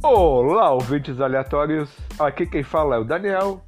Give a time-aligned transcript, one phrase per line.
[0.00, 1.90] Olá, ouvintes aleatórios.
[2.20, 3.64] Aqui quem fala é o Daniel.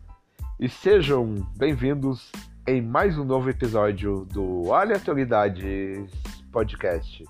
[0.60, 2.30] E sejam bem-vindos
[2.68, 6.08] em mais um novo episódio do Aleatoriedades
[6.52, 7.24] Podcast.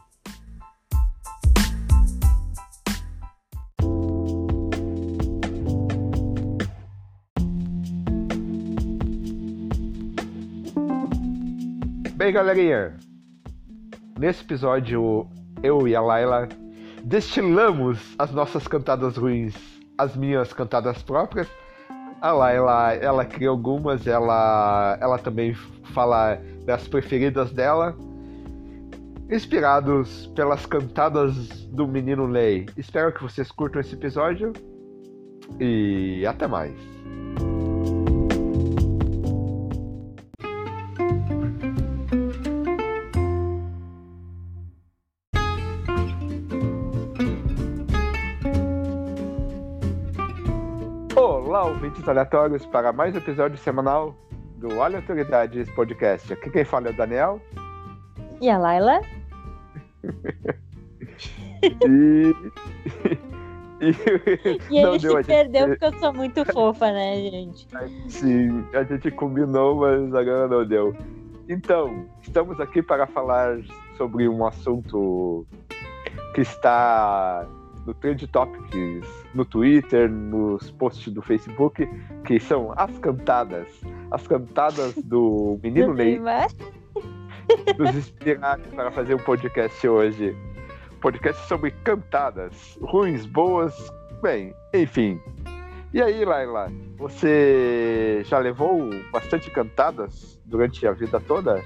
[12.17, 12.99] Bem, galerinha,
[14.19, 15.27] nesse episódio
[15.63, 16.47] eu e a Laila
[17.05, 19.55] destilamos as nossas cantadas ruins,
[19.97, 21.49] as minhas cantadas próprias.
[22.21, 25.55] A Laila, ela cria algumas, ela, ela também
[25.95, 27.97] fala das preferidas dela,
[29.31, 32.67] inspirados pelas cantadas do menino Lei.
[32.77, 34.53] Espero que vocês curtam esse episódio
[35.59, 36.75] e até mais.
[51.91, 54.15] Ouvintes aleatórios, para mais um episódio semanal
[54.59, 56.33] do Aleatoriedades Podcast.
[56.33, 57.41] Aqui quem fala é o Daniel.
[58.41, 59.01] E a Laila?
[61.63, 62.35] E.
[63.83, 63.91] e...
[64.71, 67.67] E deu, a se gente- perdeu porque eu sou muito fofa, né, gente?
[68.09, 70.97] Sim, a gente combinou, mas agora não deu.
[71.49, 73.59] Então, estamos aqui para falar
[73.99, 75.45] sobre um assunto
[76.35, 77.47] que está
[77.87, 81.89] no Trend Topics, no Twitter, nos posts do Facebook,
[82.25, 83.67] que são as cantadas.
[84.11, 86.21] As cantadas do Menino Ney
[87.79, 90.37] nos inspiraram para fazer um podcast hoje.
[91.01, 93.75] Podcast sobre cantadas, ruins, boas,
[94.23, 95.19] bem, enfim.
[95.93, 101.65] E aí, Laila, você já levou bastante cantadas durante a vida toda?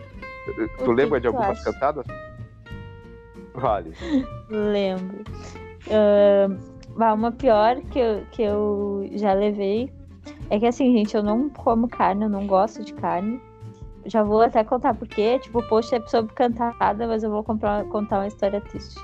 [0.78, 1.72] Tu que lembra de algumas acha?
[1.72, 2.06] cantadas?
[3.54, 3.92] Vale.
[4.48, 5.24] Lembro.
[6.96, 9.92] Bah, uma pior que eu, que eu já levei
[10.50, 13.40] é que assim, gente, eu não como carne, eu não gosto de carne.
[14.06, 17.84] Já vou até contar porque, tipo, o post é sobre cantada, mas eu vou comprar,
[17.86, 19.00] contar uma história triste.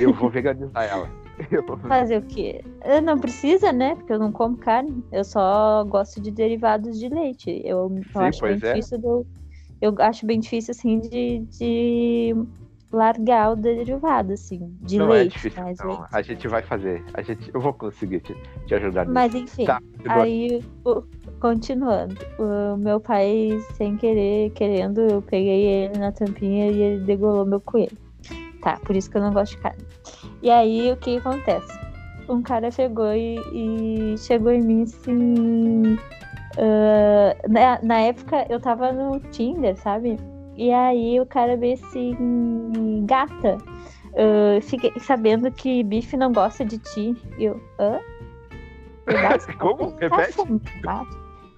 [0.00, 1.08] Eu vou veganizar ela.
[1.50, 2.62] Eu vou- Fazer o quê?
[2.82, 3.94] Eh, Não precisa, né?
[3.94, 5.02] Porque eu não como carne.
[5.10, 7.62] Eu só gosto de derivados de leite.
[7.64, 8.56] Eu, eu Sim, acho bem é.
[8.56, 9.26] difícil do,
[9.80, 12.36] Eu acho bem difícil, assim, de, de
[12.92, 15.32] largar o derivado, assim, de Não é leite.
[15.34, 16.04] difícil, mas, não.
[16.10, 17.04] A gente vai fazer.
[17.14, 17.50] A gente...
[17.54, 18.34] Eu vou conseguir te,
[18.66, 19.14] te ajudar nisso.
[19.14, 21.02] mas enfim, Tá, aí, o-
[21.40, 22.16] continuando.
[22.38, 27.60] O meu pai, sem querer, querendo, eu peguei ele na tampinha e ele degolou meu
[27.60, 27.96] coelho.
[28.62, 29.82] Tá, por isso que eu não gosto de carne.
[30.42, 31.78] E aí, o que acontece?
[32.28, 35.96] Um cara chegou e, e chegou em mim assim.
[36.58, 40.16] ah, na, na época eu tava no Tinder, sabe?
[40.60, 43.56] E aí o cara veio assim, gata.
[44.14, 47.16] ah, fiquei sabendo que bife não gosta de ti.
[47.38, 47.98] E eu, hã?
[49.06, 49.90] Eu, "Gata, Como?
[49.92, 50.32] tá Repete.
[50.34, 51.08] fumado?"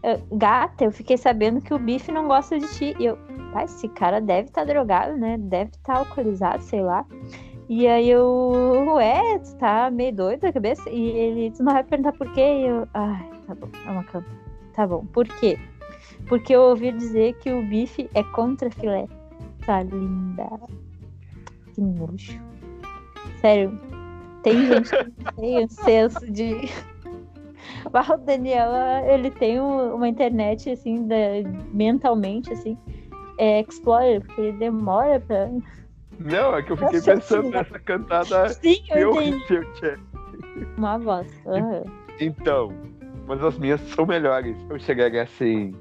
[0.04, 2.94] Eu, Gata, eu fiquei sabendo que o bife não gosta de ti.
[3.00, 3.18] E eu,
[3.52, 5.36] pai, esse cara deve estar drogado, né?
[5.36, 7.04] Deve estar alcoolizado, sei lá.
[7.68, 10.88] E aí eu, ué, tu tá meio doido da cabeça?
[10.88, 12.40] E ele, tu não vai perguntar por quê?
[12.40, 14.28] E eu, ai, tá bom, é uma canta.
[14.74, 15.58] Tá bom, por quê?
[16.28, 19.06] Porque eu ouvi dizer que o bife é contra filé.
[19.66, 20.48] Tá linda.
[21.74, 22.40] Que nojo.
[23.40, 23.78] Sério,
[24.42, 25.04] tem gente que
[25.36, 26.54] tem o senso de.
[27.86, 28.70] O Daniel,
[29.06, 31.16] ele tem um- uma internet, assim, da-
[31.72, 32.76] mentalmente, assim,
[33.38, 35.48] é Explorer, porque ele demora pra.
[36.18, 37.50] Não, é que eu fiquei Nossa, pensando sim.
[37.50, 38.48] nessa cantada.
[38.50, 39.66] Sim, eu entendi.
[39.74, 39.98] tinha-
[40.76, 41.26] Uma voz.
[41.46, 41.82] aham.
[42.20, 42.72] Então,
[43.26, 44.56] mas as minhas são melhores.
[44.70, 45.74] Eu chegaria assim.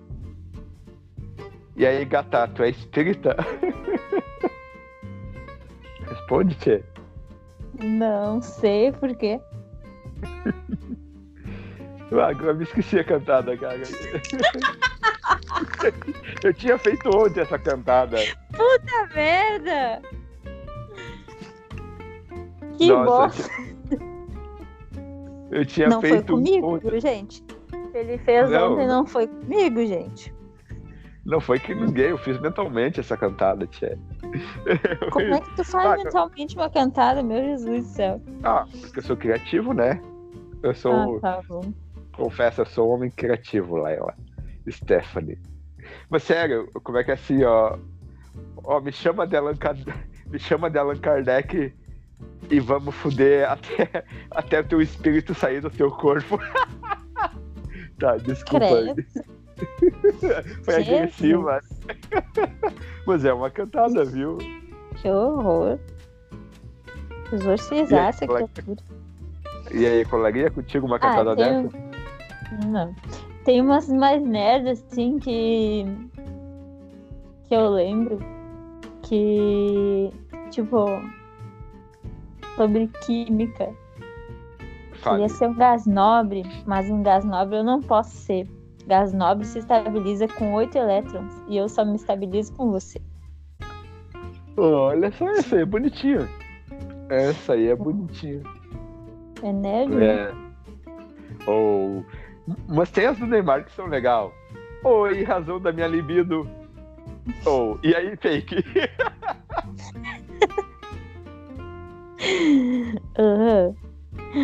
[1.82, 3.36] E aí, gata, tu é espírita?
[6.08, 6.84] Responde, Tchê.
[7.82, 9.42] Não sei por quê.
[12.14, 13.80] Ah, agora me esqueci a cantada, cara.
[16.44, 18.18] Eu tinha feito ontem essa cantada.
[18.52, 20.02] Puta merda!
[22.78, 23.50] Que Nossa, bosta!
[25.52, 27.00] Eu tinha Não foi feito comigo, ontem.
[27.00, 27.42] gente?
[27.94, 28.74] Ele fez Não.
[28.74, 30.34] ontem, não foi comigo, gente.
[31.26, 33.98] Não foi que ninguém, eu fiz mentalmente essa cantada, Tchê.
[35.12, 38.22] Como é que tu faz Ah, mentalmente uma cantada, meu Jesus do céu?
[38.44, 40.02] Ah, porque eu sou criativo, né?
[40.64, 41.18] Eu sou.
[41.18, 41.62] Ah, tá bom.
[42.14, 44.16] Confesso, eu sou um homem criativo, Laila.
[44.70, 45.38] Stephanie.
[46.10, 47.78] Mas sério, como é que é assim, ó?
[48.64, 49.94] Ó, me chama de Allan Kardec,
[50.28, 51.74] me chama de Allan Kardec
[52.50, 56.40] e vamos fuder até, até o teu espírito sair do teu corpo.
[58.00, 58.68] tá, desculpa.
[58.68, 59.04] Credo.
[60.64, 60.88] Foi Jesus.
[60.90, 61.62] agressiva.
[63.08, 64.38] Mas é uma cantada, viu?
[64.96, 65.80] Que horror.
[67.32, 68.82] E essa ela- criatura.
[69.74, 71.78] E aí, colaria contigo uma cantada Ah, tem- dessa?
[72.68, 72.96] Não.
[73.46, 75.86] Tem umas mais nerds, assim, que.
[77.48, 78.20] que eu lembro.
[79.04, 80.12] Que.
[80.52, 80.86] Tipo.
[82.56, 83.74] Sobre química.
[84.96, 85.22] Fale.
[85.24, 88.48] Queria ser um gás nobre, mas um gás nobre eu não posso ser.
[88.92, 93.00] Gás nobre se estabiliza com 8 elétrons e eu só me estabilizo com você.
[94.58, 96.28] Olha só essa aí, é bonitinha.
[97.08, 98.44] Essa aí é bonitinha.
[99.44, 99.96] É nerd?
[99.96, 100.06] né?
[100.06, 100.34] É.
[101.50, 102.06] Ou.
[102.68, 104.34] Mas tem as do Neymar que são legal.
[104.84, 106.46] Oi, razão da minha libido.
[107.46, 107.80] Ou.
[107.82, 108.58] E aí, fake?
[113.18, 113.74] Aham.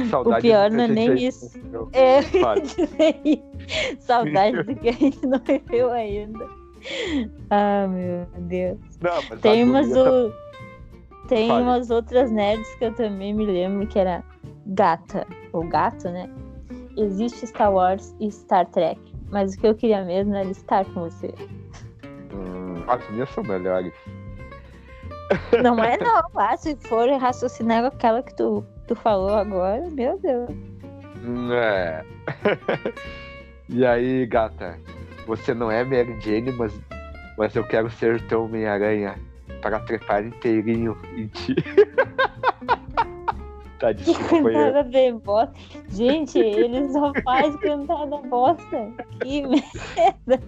[0.09, 1.59] Saudade O pior não é nem isso.
[1.91, 2.63] É, Fale.
[3.99, 6.45] saudade do que a gente não viveu ainda.
[7.49, 8.77] Ah, meu Deus.
[9.01, 10.33] Não, Tem umas, tá- o-
[11.27, 11.63] tem Fale.
[11.63, 14.23] umas outras nerds que eu também me lembro que era
[14.67, 16.29] gata, ou gato, né?
[16.95, 18.99] Existe Star Wars e Star Trek,
[19.29, 21.33] mas o que eu queria mesmo era estar com você.
[22.33, 23.93] Hum, as minhas são melhores.
[25.61, 30.17] Não é não, ah, se for raciocinar com aquela que tu, tu falou agora, meu
[30.19, 30.49] Deus.
[31.23, 32.05] Hum, É.
[33.69, 34.79] e aí, gata?
[35.25, 36.73] Você não é Mary Jane, mas,
[37.37, 39.15] mas eu quero ser teu Homem-Aranha
[39.61, 41.55] para trepar inteirinho em ti.
[43.79, 44.53] tá, Que desculpa, eu.
[44.53, 45.53] cantada bem bosta.
[45.89, 48.91] Gente, ele só faz cantada bosta.
[49.21, 50.41] Que merda.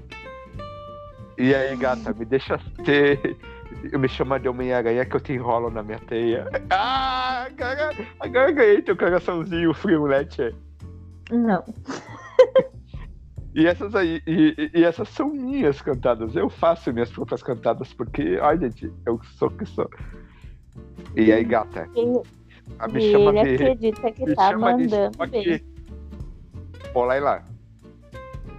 [1.38, 3.38] E aí, gata, me deixa ter.
[3.98, 6.48] Me chama de Homem-Aranha que eu te enrolo na minha teia.
[6.70, 10.54] Ah, cara, agora eu ganhei teu coraçãozinho frio, né, tchê?
[11.32, 11.64] Não.
[13.56, 16.36] E essas aí, e, e- e essas são minhas cantadas.
[16.36, 19.90] Eu faço minhas próprias cantadas porque, ai, gente, eu sou que sou.
[21.16, 22.22] E aí, gata, Ele,
[22.78, 23.64] a me chama ele de.
[23.64, 25.32] acredita que Me tá chama de mandando Spock.
[25.32, 25.62] bem.
[26.94, 27.44] Ô, Laila.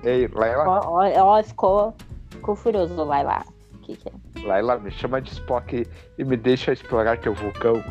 [0.03, 1.95] Ei, Laila, Ó, ó, ó, ficou,
[2.31, 3.07] ficou furioso.
[3.07, 3.45] Vai lá.
[3.75, 4.13] O que, que é?
[4.47, 5.87] Laila, me chama de Spock
[6.19, 7.75] e me deixa explorar teu vulcão.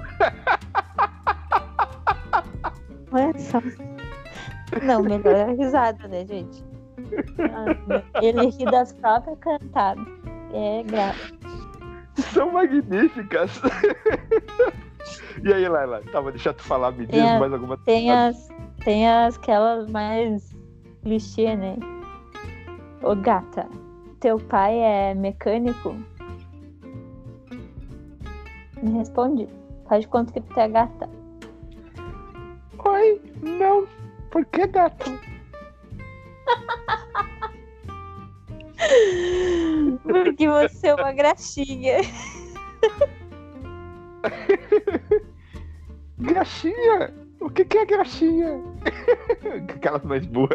[3.12, 3.62] Olha só.
[4.84, 6.63] Não, melhor é a risada, né, gente?
[7.40, 10.06] Ah, Ele ri das próprias cantadas.
[10.54, 11.20] É grave.
[12.16, 13.62] São magníficas.
[15.44, 18.50] e aí, Laila, tá, vou deixar tu falar, me diz mais alguma Tem as,
[18.84, 20.56] tem as aquelas mais
[21.04, 21.78] clichê, né?
[23.02, 23.68] Ô gata,
[24.20, 25.96] teu pai é mecânico?
[28.82, 29.48] Me responde.
[29.88, 31.10] Faz de conta que tu é gata.
[32.86, 33.88] Oi, não.
[34.30, 35.20] Por que gato?
[40.04, 41.98] Porque você é uma graxinha.
[46.18, 47.13] Graxinha?
[47.40, 48.62] O que, que é graxinha?
[49.75, 50.50] Aquelas mais boas.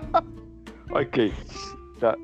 [0.90, 1.32] ok.
[2.00, 2.16] Tá.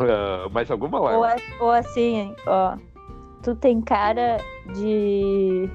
[0.00, 1.36] Ah, mais alguma, Ou, Laila?
[1.36, 2.76] a- ou assim, ó.
[3.42, 4.38] Tu tem cara
[4.74, 5.68] de.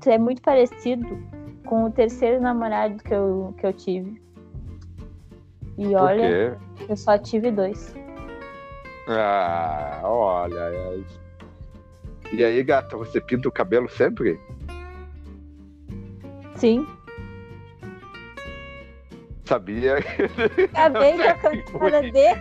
[0.00, 1.18] Tu é muito parecido
[1.66, 4.20] com o terceiro namorado que eu, que eu tive.
[5.80, 7.94] E olha, eu só tive dois.
[9.08, 10.58] Ah, olha.
[10.60, 11.00] é-
[12.32, 14.38] E aí, gata, você pinta o cabelo sempre?
[16.56, 16.86] Sim.
[19.46, 19.96] Sabia?
[20.74, 21.16] Acabei
[21.72, 22.40] com a cantada dele.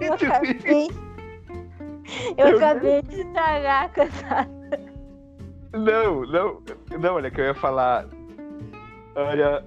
[0.00, 0.88] Eu, acabei.
[2.38, 4.80] Eu acabei de estragar a cantada.
[5.72, 6.62] Não, não,
[7.00, 8.06] não, olha que eu ia falar.
[9.16, 9.62] Olha,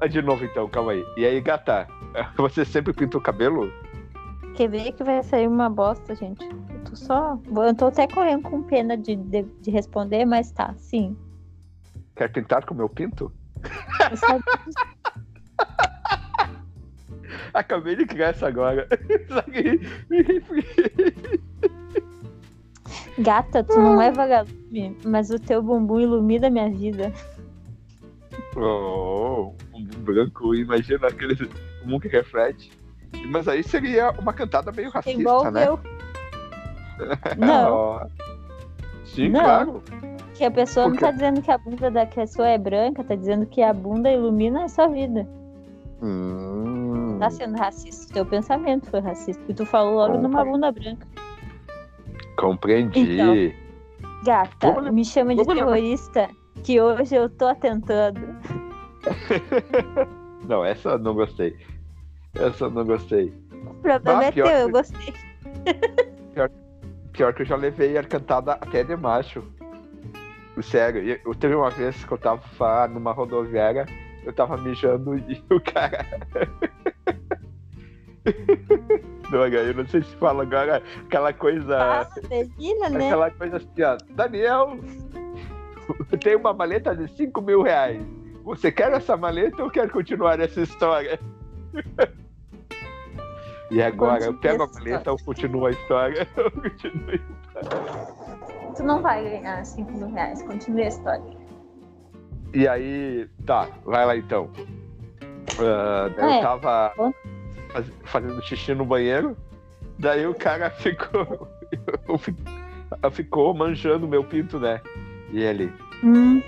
[0.00, 1.04] ah, de novo então, calma aí.
[1.16, 1.88] E aí, gata,
[2.36, 3.72] você sempre pinta o cabelo?
[4.54, 6.44] Quer ver que vai sair uma bosta, gente?
[6.44, 7.38] Eu tô só.
[7.66, 11.16] Eu tô até correndo com pena de, de, de responder, mas tá, sim.
[12.14, 13.32] Quer pintar como eu pinto?
[14.10, 14.40] Eu sabia
[17.54, 18.86] Acabei de criar essa agora.
[19.28, 19.42] Só.
[23.18, 27.12] Gata, tu não é vagalume, mas o teu bumbum ilumina a minha vida.
[28.62, 31.36] Oh, um branco, imagina aquele
[31.84, 32.70] mundo que reflete.
[33.28, 35.66] Mas aí seria uma cantada meio racista, Igual né?
[35.68, 35.80] eu.
[37.38, 38.08] Não.
[39.04, 39.40] Sim, Não.
[39.42, 39.82] claro.
[40.34, 43.14] que a pessoa Por não tá dizendo que a bunda da pessoa é branca, tá
[43.14, 45.26] dizendo que a bunda ilumina a sua vida.
[46.02, 48.12] Hum, Tá sendo racista.
[48.14, 49.42] Teu pensamento foi racista.
[49.48, 51.06] E tu falou logo numa bunda branca.
[52.36, 53.00] compreendi.
[53.14, 53.34] Então.
[54.24, 56.28] Gata, Vamos- me chama de vamos levar- terrorista,
[56.62, 58.20] que hoje eu tô atentando.
[60.46, 61.56] Não, essa eu não gostei.
[62.34, 63.32] Essa eu não gostei.
[63.52, 65.14] O problema Ah, é pior teu, que- eu gostei.
[67.12, 69.42] Pior que eu já levei a cantada até de macho.
[70.62, 73.86] Sério, eu teve uma vez que eu tava numa rodoviária,
[74.24, 76.04] eu tava mijando e o cara.
[79.30, 81.66] Não, eu não sei se fala agora aquela coisa.
[81.78, 83.06] Fala, termina, né?
[83.06, 83.96] Aquela coisa assim, ó.
[84.14, 84.78] Daniel,
[86.12, 88.02] eu tenho uma maleta de 5 mil reais.
[88.44, 91.18] Você quer essa maleta ou quer continuar essa história?
[93.70, 96.26] E agora, eu pego a maleta ou continuo a história?
[96.36, 98.06] Eu continuo a história.
[98.76, 100.42] Tu não vai ganhar 5 mil reais.
[100.42, 101.22] Continue a história.
[102.52, 104.50] E aí, tá, vai lá então.
[105.54, 106.38] Uh, daí É.
[106.38, 106.92] eu tava
[107.72, 109.36] faz- fazendo xixi no banheiro,
[110.00, 111.46] daí o cara ficou.
[113.12, 114.80] ficou manjando meu pinto, né?
[115.32, 115.72] E ele,
[116.02, 116.42] Hum.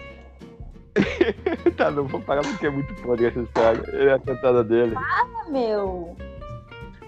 [1.77, 3.83] tá, não vou parar porque é muito podre essa história.
[3.93, 4.95] É a cantada dele.
[4.97, 6.17] Ah, meu.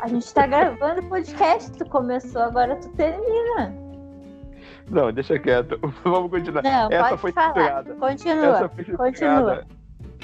[0.01, 1.73] A gente tá gravando podcast.
[1.73, 3.75] Tu começou, agora tu termina.
[4.91, 5.79] Não, deixa quieto.
[6.05, 6.63] Vamos continuar.
[6.63, 7.55] Não, Essa foi falar.
[7.55, 7.95] censurada.
[7.95, 8.69] Continua.
[8.69, 9.65] Foi continua.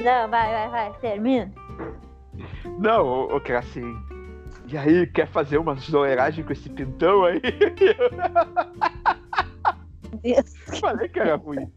[0.00, 0.92] Não, vai, vai, vai.
[1.00, 1.50] Termina.
[2.78, 3.96] Não, o, o cara assim.
[4.66, 7.40] E aí, quer fazer uma zoeiragem com esse pintão aí?
[10.16, 10.54] Deus.
[10.68, 11.70] Eu falei que era ruim.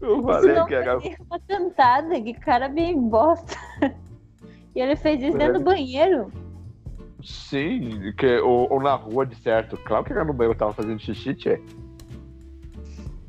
[0.00, 3.56] Eu falei não que era foi uma cantada, que cara bem bosta.
[4.74, 6.30] E ele fez isso dentro do banheiro.
[7.22, 9.76] Sim, que, ou, ou na rua de certo.
[9.78, 11.60] Claro que era no banheiro, eu tava fazendo xixi, tchê.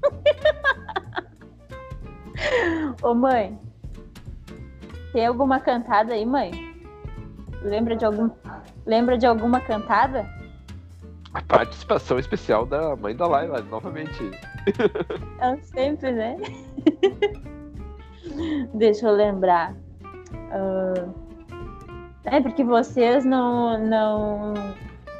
[3.02, 3.60] Ô mãe,
[5.12, 6.52] tem alguma cantada aí, mãe?
[7.62, 8.30] Lembra de algum.
[8.86, 10.26] Lembra de alguma cantada?
[11.34, 14.32] A participação especial da mãe da Laila, novamente.
[15.40, 16.38] É sempre, né?
[18.74, 19.74] Deixa eu lembrar.
[20.52, 21.08] Ah,
[22.26, 24.54] é porque vocês não, não,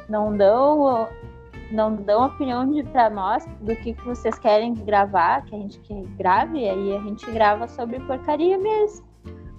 [0.08, 1.08] não dão
[1.72, 6.02] não dão opinião para nós do que, que vocês querem gravar, que a gente que
[6.18, 9.11] grave, aí a gente grava sobre porcaria mesmo.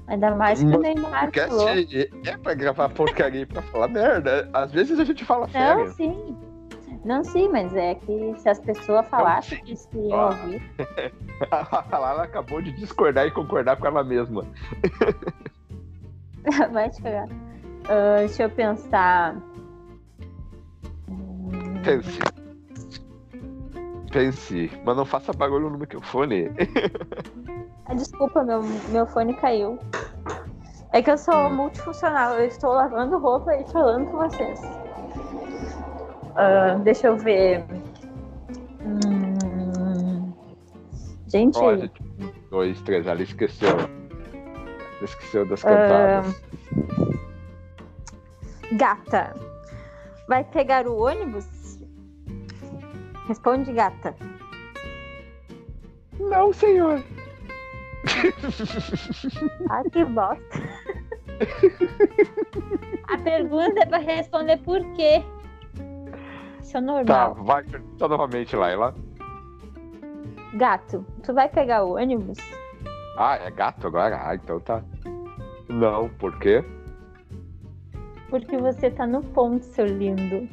[0.08, 1.68] Ainda mais que o Neymar falou.
[1.70, 1.88] assim,
[2.26, 4.50] é pra gravar porcaria e pra falar merda.
[4.54, 5.92] Às vezes a gente fala Não, sério.
[5.94, 6.38] sim.
[7.06, 10.26] Não, sim, mas é que se as pessoas falassem que eles queriam Ah.
[10.28, 10.62] ouvir.
[11.92, 14.46] A Laila acabou de discordar e concordar com ela mesma.
[16.72, 17.28] Vai te pegar.
[17.90, 19.36] Ah, deixa eu pensar.
[21.84, 22.20] Pense.
[24.12, 26.50] Pense, mas não faça barulho no microfone.
[27.86, 29.78] ah, Desculpa, meu, meu fone caiu.
[30.92, 32.36] É que eu sou multifuncional.
[32.36, 34.62] Eu estou lavando roupa e falando com vocês.
[36.36, 37.66] Ah, deixa eu ver.
[38.82, 40.34] Hum,
[41.28, 41.90] Gente, um,
[42.52, 43.75] dois, três, ela esqueceu.
[45.02, 46.42] Esqueceu das cantadas.
[48.74, 49.36] gata.
[50.28, 51.46] Vai pegar o ônibus?
[53.28, 54.16] Responde, gata.
[56.20, 57.04] Não, senhor.
[59.70, 60.60] Ah, que bosta.
[63.10, 65.24] A pergunta é pra responder por quê.
[66.62, 67.36] Isso é Tá, normal.
[67.44, 68.94] vai perguntar novamente, Laila.
[70.56, 72.38] Gato, tu vai pegar o ônibus?
[73.18, 74.20] Ah, é gato agora?
[74.24, 74.84] Ah, então tá.
[75.68, 76.63] Não, por quê?
[78.30, 80.48] Porque você tá no ponto, seu lindo.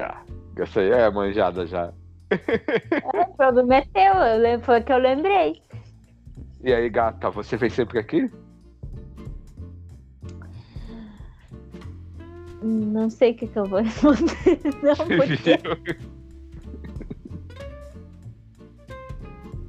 [0.00, 0.22] Ah,
[0.56, 1.92] essa aí é manjada já.
[2.30, 5.62] É, o problema é teu, foi o que eu lembrei.
[6.64, 8.30] E aí, gata, você vem sempre aqui?
[12.62, 14.60] Não sei o que, que eu vou responder.
[14.82, 15.58] Não, porque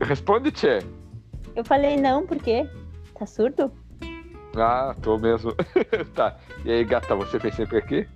[0.01, 0.79] Responde, Tchê.
[1.55, 2.69] eu falei não, porque
[3.17, 3.71] tá surdo?
[4.55, 5.51] Ah, tô mesmo.
[6.13, 6.37] tá.
[6.63, 8.07] E aí, gata, você vem sempre aqui?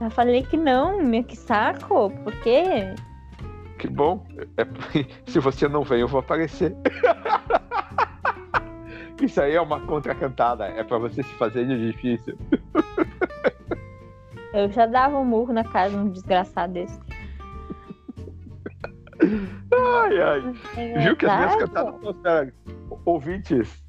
[0.00, 2.10] Eu falei que não, meu que saco.
[2.22, 2.94] Por quê?
[3.78, 4.26] Que bom.
[4.56, 4.66] É-
[5.30, 6.74] se você não vem, eu vou aparecer.
[9.20, 10.66] Isso aí é uma contracantada.
[10.66, 12.36] É pra você se fazer de difícil.
[14.52, 16.98] Eu já dava um murro na cara de um desgraçado desse.
[19.72, 20.54] Ai, ai.
[20.76, 22.54] É Viu que as minhas cantadas são sérias.
[23.04, 23.84] Ouvintes,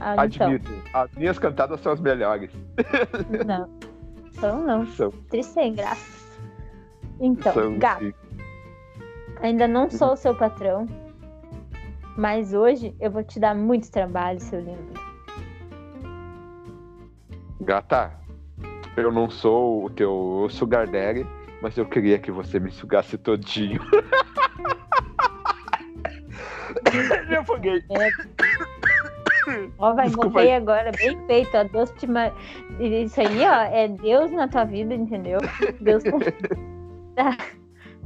[0.00, 0.72] Ah, então, admito.
[0.92, 2.50] As minhas cantadas são as melhores.
[3.46, 3.68] não.
[4.34, 4.84] Então não.
[4.86, 5.10] São.
[5.30, 6.15] Triste sem graça.
[7.20, 8.14] Então, são gato,
[9.40, 10.86] ainda não sou o seu patrão.
[12.16, 14.94] Mas hoje eu vou te dar muito trabalho, seu lindo.
[17.60, 18.12] Gata,
[18.96, 21.26] eu não sou o teu sugar daddy,
[21.60, 23.82] mas eu queria que você me sugasse todinho.
[27.28, 27.84] me afoguei.
[29.78, 30.54] Ó, vai Desculpa morrer aí.
[30.54, 31.54] agora, bem feito.
[31.56, 32.06] A Deus te.
[32.80, 35.38] Isso aí, ó, é Deus na tua vida, entendeu?
[35.80, 36.02] Deus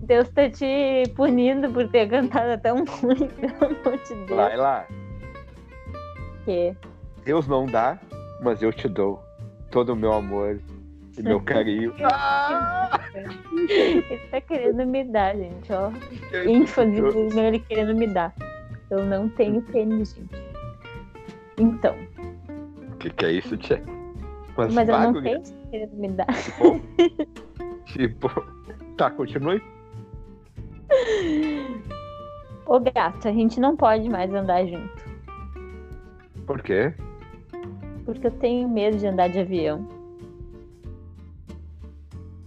[0.02, 4.30] Deus tá te punindo por ter cantado tão ruim, pelo amor de Deus.
[4.30, 4.86] Vai lá.
[6.44, 6.74] Que?
[7.24, 7.98] Deus não dá,
[8.42, 9.22] mas eu te dou
[9.70, 10.58] todo o meu amor
[11.18, 11.94] e meu carinho.
[12.02, 12.98] Ah!
[13.68, 15.90] Ele tá querendo me dar, gente, ó.
[16.46, 17.00] ênfase
[17.34, 18.34] nele querendo me dar.
[18.90, 20.34] Eu não tenho pênis, gente.
[21.58, 21.94] Então.
[22.92, 23.82] O que, que é isso, Tia?
[24.56, 26.26] Mas, Mas eu não tenho querendo me dar.
[26.26, 26.80] Tipo,
[27.86, 28.28] tipo,
[29.00, 29.62] tá, continue.
[32.66, 35.10] Ô gato, a gente não pode mais andar junto.
[36.46, 36.92] Por quê?
[38.04, 39.88] Porque eu tenho medo de andar de avião.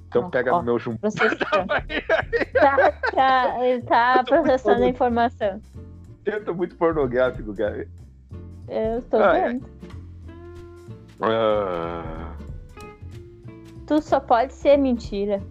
[0.08, 1.00] Então ó, pega ó, no meu jumbo.
[2.54, 5.60] tá, tá, ele tá processando a informação.
[6.24, 7.88] Eu tô muito pornográfico, cara.
[8.70, 9.66] Eu tô ah, vendo.
[11.20, 11.26] É.
[11.26, 12.36] Ah.
[13.88, 15.42] Tu só pode ser mentira.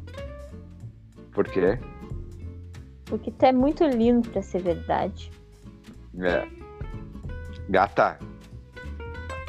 [1.32, 1.78] Por quê?
[3.06, 5.30] Porque tu é muito lindo pra ser verdade.
[6.20, 6.46] É.
[7.68, 8.18] Gata,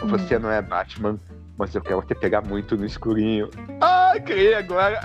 [0.02, 0.42] você hum.
[0.42, 1.20] não é Batman,
[1.58, 3.50] mas eu quero te pegar muito no escurinho.
[3.82, 5.00] Ah, criei agora.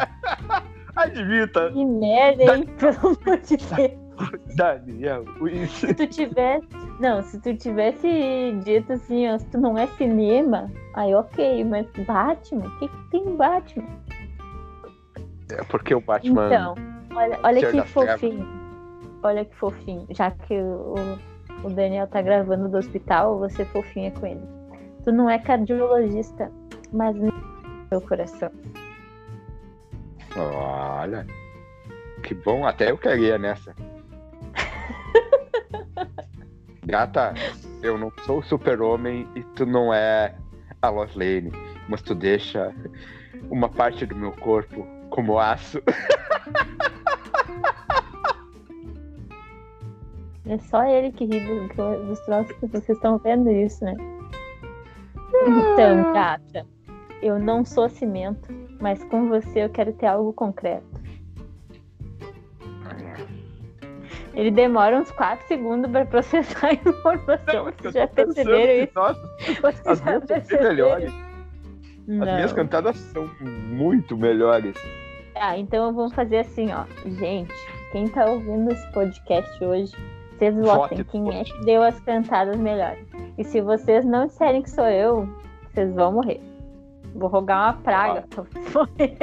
[0.96, 1.70] Admita.
[1.72, 2.66] Que merda, hein?
[2.78, 4.08] Pelo amor de Deus.
[4.56, 5.86] Daniel, isso.
[5.86, 6.66] Se tu tivesse.
[7.00, 11.86] Não, se tu tivesse dito assim, ó, se tu não é cinema, aí ok, mas
[12.06, 12.66] Batman?
[12.66, 13.86] O que, que tem Batman?
[15.50, 16.46] É porque o Batman.
[16.46, 16.74] Então,
[17.14, 18.46] olha, olha que fofinho.
[19.22, 20.06] Olha que fofinho.
[20.10, 20.94] Já que o,
[21.64, 24.42] o Daniel tá gravando do hospital, você fofinha com ele.
[25.04, 26.50] Tu não é cardiologista,
[26.92, 28.50] mas meu coração.
[30.36, 31.26] Olha.
[32.22, 33.74] Que bom, até eu queria nessa.
[36.84, 37.32] Gata,
[37.82, 40.34] eu não sou o super-homem e tu não é
[40.82, 41.52] a Lois Lane,
[41.88, 42.74] mas tu deixa
[43.50, 45.82] uma parte do meu corpo como aço.
[50.48, 51.40] É só ele que ri
[52.06, 53.94] dos troços que vocês estão vendo isso, né?
[55.46, 56.66] Então, gata,
[57.22, 58.48] eu não sou cimento,
[58.80, 60.86] mas com você eu quero ter algo concreto.
[64.34, 67.64] Ele demora uns 4 segundos para processar a informação.
[67.64, 68.92] Não, Vocês já perceberam isso?
[68.94, 71.27] Nossa, as minhas são melhores.
[72.08, 72.26] Não.
[72.26, 74.74] As minhas cantadas são muito melhores.
[75.34, 76.84] Ah, então vamos fazer assim, ó.
[77.06, 77.52] Gente,
[77.92, 79.92] quem tá ouvindo esse podcast hoje,
[80.32, 83.06] vocês votem quem é que deu as cantadas melhores.
[83.36, 85.28] E se vocês não disserem que sou eu,
[85.70, 86.40] vocês vão morrer.
[87.14, 88.34] Vou rogar uma praga ah.
[88.34, 89.18] pra vocês.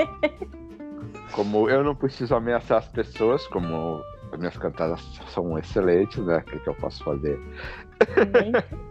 [1.34, 4.00] Como eu não preciso ameaçar as pessoas, como
[4.32, 6.38] as minhas cantadas são excelentes, né?
[6.38, 7.38] O que, que eu posso fazer?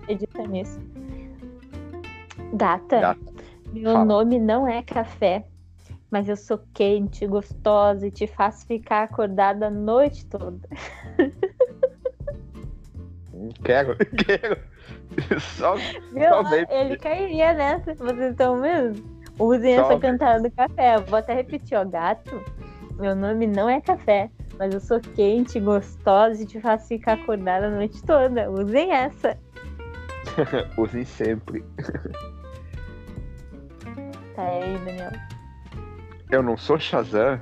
[0.08, 0.78] Edita nisso.
[2.52, 3.33] Gata, Gata.
[3.80, 4.04] Meu Fala.
[4.04, 5.44] nome não é café,
[6.10, 10.68] mas eu sou quente, gostosa e te faço ficar acordada a noite toda.
[13.64, 14.58] Quero, quero.
[15.40, 16.28] Só, Viu?
[16.28, 19.02] só Ele cairia nessa, vocês estão vendo?
[19.38, 20.96] Usem só essa cantada do café.
[20.96, 22.42] Eu vou até repetir, ó, gato.
[22.98, 27.66] Meu nome não é café, mas eu sou quente, gostosa e te faço ficar acordada
[27.66, 28.48] a noite toda.
[28.50, 29.36] Usem essa.
[30.78, 31.64] Usem sempre.
[34.34, 35.12] Tá aí, Daniel.
[36.30, 37.40] Eu não sou Shazam,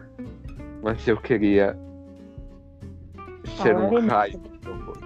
[0.83, 1.76] mas eu queria
[3.62, 4.40] ser um raio.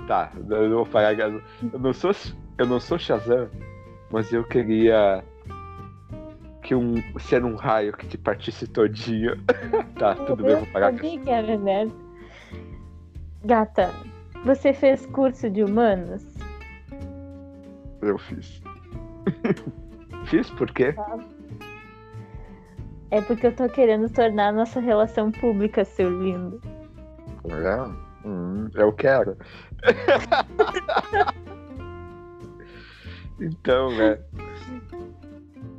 [0.07, 1.14] Tá, eu não vou falar.
[1.18, 1.42] Eu
[1.79, 2.12] não sou,
[2.59, 3.49] eu não sou Shazam,
[4.11, 5.22] mas eu queria
[6.62, 9.37] que um ser um raio que te partisse todinho.
[9.96, 10.92] tá, tudo bem, vou pagar.
[10.94, 11.88] que era, né?
[13.44, 13.92] Gata,
[14.44, 16.25] você fez curso de humanos?
[18.03, 18.61] Eu fiz.
[20.27, 20.94] fiz por quê?
[23.11, 26.61] É porque eu tô querendo tornar nossa relação pública, seu lindo.
[27.45, 28.27] É?
[28.27, 29.37] Hum, eu quero.
[33.40, 34.19] então, né?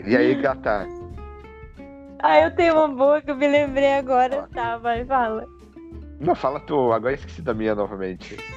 [0.05, 0.87] E aí, gata?
[2.19, 4.47] Ah, eu tenho uma boa que eu me lembrei agora.
[4.53, 5.45] Tá, vai, fala.
[6.19, 6.93] Não, fala tu.
[6.93, 8.37] Agora esqueci da minha novamente.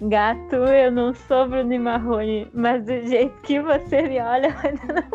[0.00, 5.08] Gato, eu não sou Bruno Marrone, mas do jeito que você me olha, vai dar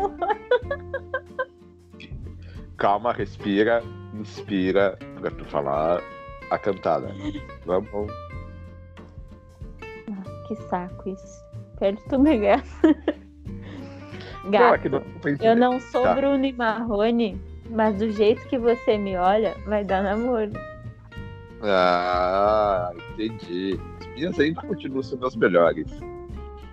[2.79, 6.01] Calma, respira, inspira pra tu falar
[6.49, 7.13] a cantada.
[7.65, 8.09] Vamos.
[10.09, 11.43] Ah, que saco isso.
[11.77, 12.63] Quero tu me ganhar.
[14.49, 15.03] Gato, não,
[15.41, 16.13] eu não sou tá.
[16.15, 17.39] Bruno e Marrone,
[17.69, 20.53] mas do jeito que você me olha, vai dar namoro.
[21.61, 23.77] Ah, entendi.
[23.99, 25.91] As minhas ainda continuam sendo as melhores.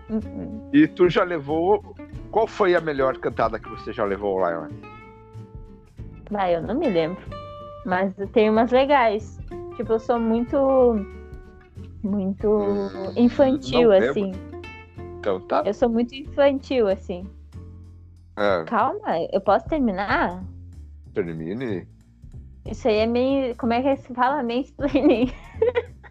[0.09, 0.71] Uhum.
[0.73, 1.97] E tu já levou.
[2.31, 4.69] Qual foi a melhor cantada que você já levou lá?
[6.31, 7.23] Vai, eu não me lembro.
[7.85, 9.39] Mas tem umas legais.
[9.77, 10.57] Tipo, eu sou muito.
[12.03, 14.33] Muito Hum, infantil, assim.
[15.19, 15.63] Então tá.
[15.67, 17.25] Eu sou muito infantil, assim.
[18.37, 20.43] É, Calma, eu posso terminar?
[21.15, 21.87] termine.
[22.67, 23.57] Isso aí é meio.
[23.57, 24.43] Como é que se fala?
[24.43, 25.33] Mansplaining.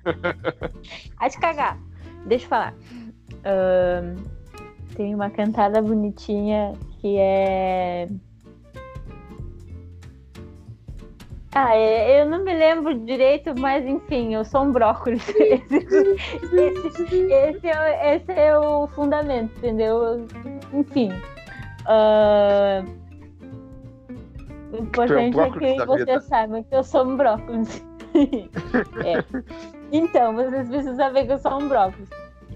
[1.19, 1.77] Vai te cagar.
[2.25, 2.73] Deixa eu falar.
[4.95, 8.07] Tem uma cantada bonitinha que é.
[11.57, 15.23] Ah, é- eu não me lembro direito, mas enfim, eu sou um brócolis.
[15.39, 15.77] Esse,
[17.31, 20.25] esse- é, o- esse é o fundamento, entendeu?
[20.73, 21.11] Enfim.
[21.87, 22.85] ahn,
[24.73, 26.21] o importante é brócolis que da vocês vida.
[26.21, 27.85] saibam que eu sou um brócolis.
[29.05, 29.23] É.
[29.91, 32.09] Então, vocês precisam saber que eu sou um brócolis.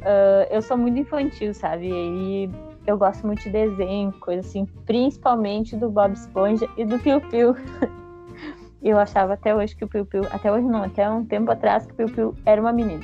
[0.04, 1.90] Ah, eu sou muito infantil, sabe?
[1.90, 2.50] E
[2.88, 7.56] eu gosto muito de desenho, coisa assim, principalmente do Bob Esponja e do Piu Piu.
[8.82, 11.86] Eu achava até hoje que o Piu Piu, até hoje não, até um tempo atrás
[11.86, 13.04] que o Piu Piu era uma menina.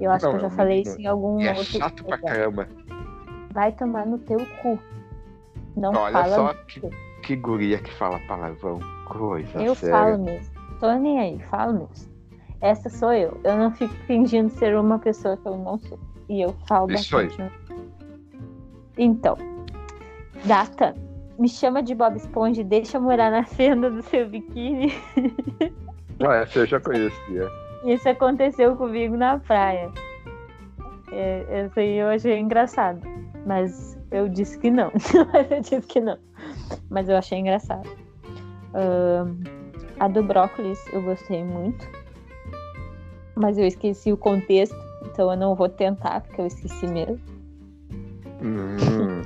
[0.00, 1.64] Eu acho Não, que eu já é falei isso em algum E é outro.
[1.78, 2.68] chato pra caramba.
[3.52, 4.78] Vai tomar no teu cu.
[5.74, 6.34] Não Olha fala.
[6.34, 6.80] só que,
[7.22, 8.78] que guria que fala palavrão.
[9.06, 9.96] Coisa Eu séria.
[9.96, 10.54] falo mesmo.
[10.80, 12.14] Tô nem aí, falo mesmo.
[12.60, 13.40] Essa sou eu.
[13.44, 15.98] Eu não fico fingindo ser uma pessoa que eu não sou.
[16.28, 17.26] E eu falo Isso aí.
[17.28, 17.52] bastante.
[18.98, 19.36] Então,
[20.44, 20.94] gata,
[21.38, 24.92] me chama de Bob Esponja e deixa eu morar na fenda do seu biquíni.
[26.26, 27.50] Ah, essa eu já conhecia.
[27.84, 29.90] Isso aconteceu comigo na praia.
[31.12, 33.06] É, essa aí eu achei engraçado.
[33.44, 34.90] Mas eu disse que não.
[35.32, 36.18] Mas eu disse que não.
[36.90, 37.88] Mas eu achei engraçado.
[38.74, 39.36] Ahn,
[40.00, 41.86] a do brócolis eu gostei muito.
[43.34, 44.76] Mas eu esqueci o contexto.
[45.04, 47.20] Então eu não vou tentar, porque eu esqueci mesmo.
[48.42, 49.22] Hum.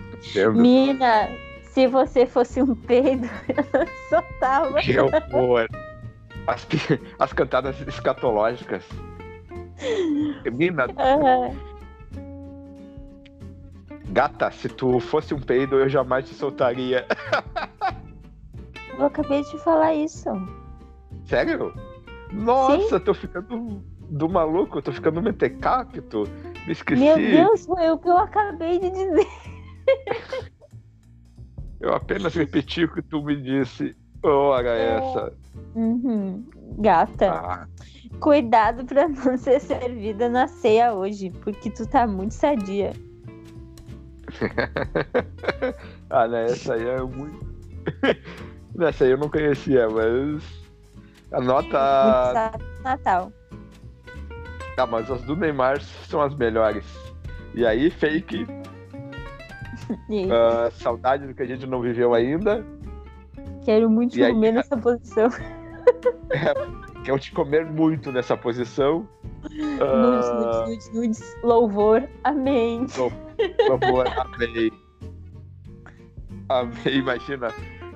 [0.55, 1.29] Mina,
[1.71, 4.81] se você fosse um peido, eu soltava.
[4.81, 5.69] Que horror.
[6.47, 6.67] As,
[7.19, 8.85] as cantadas escatológicas.
[10.45, 11.51] Menina, Ah,
[14.09, 17.07] gata, se tu fosse um peido, eu jamais te soltaria.
[18.99, 20.29] eu acabei de falar isso.
[21.25, 21.73] Sério?
[22.33, 26.25] Nossa, tô ficando do maluco, tô ficando mentecapto.
[26.67, 27.01] Me esqueci.
[27.01, 29.27] Meu Deus, foi o que eu acabei de dizer.
[31.81, 33.97] Eu apenas repeti o que tu me disse.
[34.23, 34.97] Ora É.
[34.99, 35.33] essa.
[35.75, 36.45] Uhum.
[36.79, 37.67] Gata, Ah,
[38.21, 42.93] cuidado pra não ser servida na ceia hoje, porque tu tá muito sadia.
[46.11, 46.45] ah, né?
[46.47, 47.47] Essa aí é muito.
[48.81, 50.61] Essa aí eu não conhecia, mas.
[51.33, 52.33] A Muito nota.
[52.33, 53.33] sadia no Natal.
[54.77, 56.85] Ah, mas as do Neymar são as melhores.
[57.55, 58.47] E aí, fake,
[60.33, 62.65] Ah, saudade do que a gente não viveu ainda.
[63.65, 65.29] quero muito e aí, comer nessa posição.
[67.05, 69.09] Quero te comer muito nessa posição.
[69.51, 71.37] Nudes, Ah, nudes, nudes, nudes.
[71.43, 72.09] Louvor.
[72.25, 72.87] Amém.
[72.87, 73.11] Por
[73.81, 74.71] favor, amei.
[76.49, 77.49] Amei, imagina.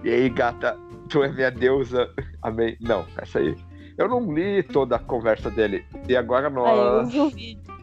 [0.02, 2.08] E aí, gata, tu é minha deusa.
[2.42, 2.76] Amei.
[2.80, 3.54] Não, essa aí.
[3.98, 5.84] Eu não li toda a conversa dele.
[6.08, 7.74] E agora Aí eu nós, vi vídeo.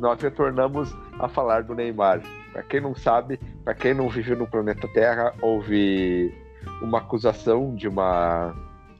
[0.00, 2.20] nós retornamos a falar do Neymar.
[2.54, 6.32] Pra quem não sabe, pra quem não vive no planeta Terra, houve
[6.80, 8.54] uma acusação de uma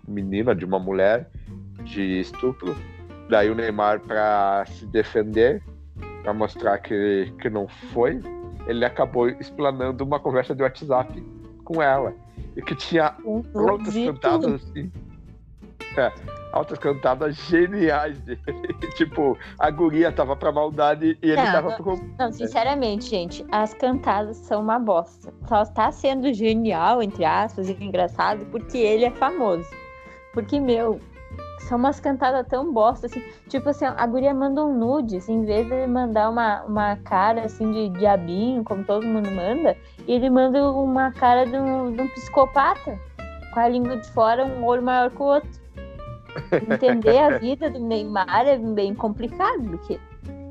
[0.09, 1.31] menina, de uma mulher,
[1.85, 2.77] de estupro.
[3.31, 5.63] Daí o Neymar, pra se defender,
[6.25, 8.21] pra mostrar que, que não foi,
[8.67, 11.23] ele acabou explanando uma conversa de WhatsApp
[11.65, 12.13] com ela.
[12.57, 13.41] E que tinha Um
[14.43, 14.55] tudo.
[14.57, 14.91] assim.
[15.97, 16.13] É,
[16.55, 18.41] altas cantadas geniais dele.
[18.97, 21.77] tipo, a guria tava pra maldade e ele Não, tava não.
[21.77, 22.01] pro.
[22.19, 25.35] Não, sinceramente, gente, as cantadas são uma bosta.
[25.49, 29.69] Só tá sendo genial, entre aspas, e engraçado, porque ele é famoso.
[30.33, 31.01] Porque, meu,
[31.61, 33.23] são umas cantadas tão bosta, assim.
[33.49, 36.97] Tipo assim, a guria manda um nude, assim, em vez de ele mandar uma, uma
[36.97, 42.01] cara, assim, de diabinho, como todo mundo manda, ele manda uma cara de um, de
[42.01, 42.99] um psicopata.
[43.53, 45.65] Com a língua de fora, um olho maior que o outro.
[46.71, 49.99] Entender a vida do Neymar é bem complicado, porque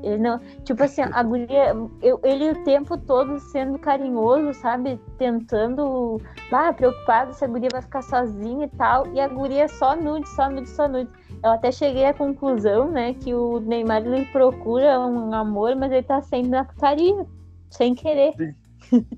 [0.02, 0.38] ele não.
[0.64, 1.74] Tipo assim, a guria.
[2.02, 5.00] eu- ele o tempo todo sendo carinhoso, sabe?
[5.18, 6.20] Tentando.
[6.52, 9.06] Ah, preocupado se a guria vai ficar sozinha e tal.
[9.14, 11.10] E a guria só nude, só nude, só nude.
[11.42, 16.02] Eu até cheguei à conclusão, né, que o Neymar ele procura um amor, mas ele
[16.02, 17.26] tá sempre na putaria.
[17.70, 18.32] Sem querer.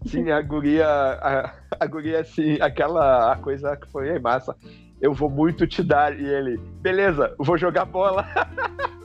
[0.06, 0.86] Sim, a guria.
[0.88, 4.56] A, a guria, assim, aquela a coisa que foi "Ei, massa.
[5.00, 6.18] Eu vou muito te dar.
[6.18, 8.26] E ele, beleza, vou jogar bola.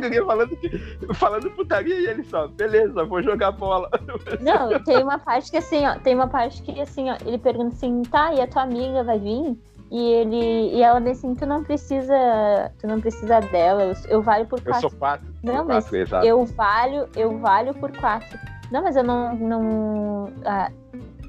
[0.00, 3.90] Guria falando, que, falando putaria e ele só, beleza, vou jogar bola.
[4.40, 7.74] Não, tem uma parte que assim, ó, tem uma parte que assim, ó, ele pergunta
[7.74, 9.58] assim, tá, e a tua amiga vai vir?
[9.90, 14.22] E ele e ela me assim, tu não precisa, tu não precisa dela, eu, eu
[14.22, 14.86] valho por quatro.
[14.86, 15.26] Eu sou quatro.
[15.42, 18.38] Não, mas quatro, eu valho, eu valho por quatro.
[18.70, 20.70] Não, mas eu não, não, ah,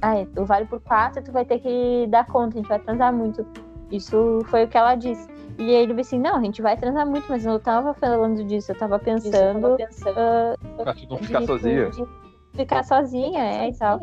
[0.02, 3.13] ah, eu valho por quatro, tu vai ter que dar conta, a gente vai transar
[3.13, 3.46] muito.
[3.91, 5.28] Isso foi o que ela disse.
[5.58, 8.43] E ele disse assim, não, a gente vai transar muito, mas eu não tava falando
[8.43, 11.89] disso, eu tava pensando, eu tava pensando uh, pra tu não ficar sozinha.
[11.91, 12.06] De,
[12.56, 14.00] ficar sozinha, é, e tal.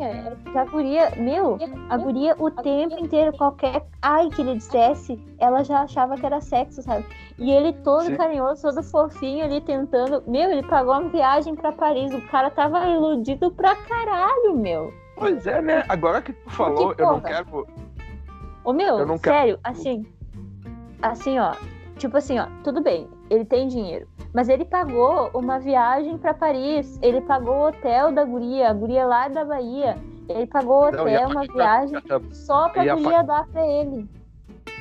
[0.55, 1.57] A guria, meu,
[1.89, 6.39] a guria o tempo inteiro, qualquer ai que ele dissesse, ela já achava que era
[6.39, 7.05] sexo, sabe?
[7.37, 8.15] E ele todo Sim.
[8.15, 10.23] carinhoso, todo fofinho ali tentando.
[10.27, 14.93] Meu, ele pagou uma viagem pra Paris, o cara tava iludido pra caralho, meu.
[15.15, 15.83] Pois é, né?
[15.89, 17.67] Agora que tu falou, eu não quero.
[18.63, 20.05] Ô meu, quero- sério, assim.
[21.01, 21.53] Assim, ó.
[21.97, 24.07] Tipo assim, ó, tudo bem, ele tem dinheiro.
[24.33, 26.97] Mas ele pagou uma viagem pra Paris.
[27.03, 29.95] Ele pagou o hotel da guria, a guria lá da Bahia.
[30.27, 34.09] Ele pagou o hotel, uma viagem pra- só pra ia guria dar pra ele.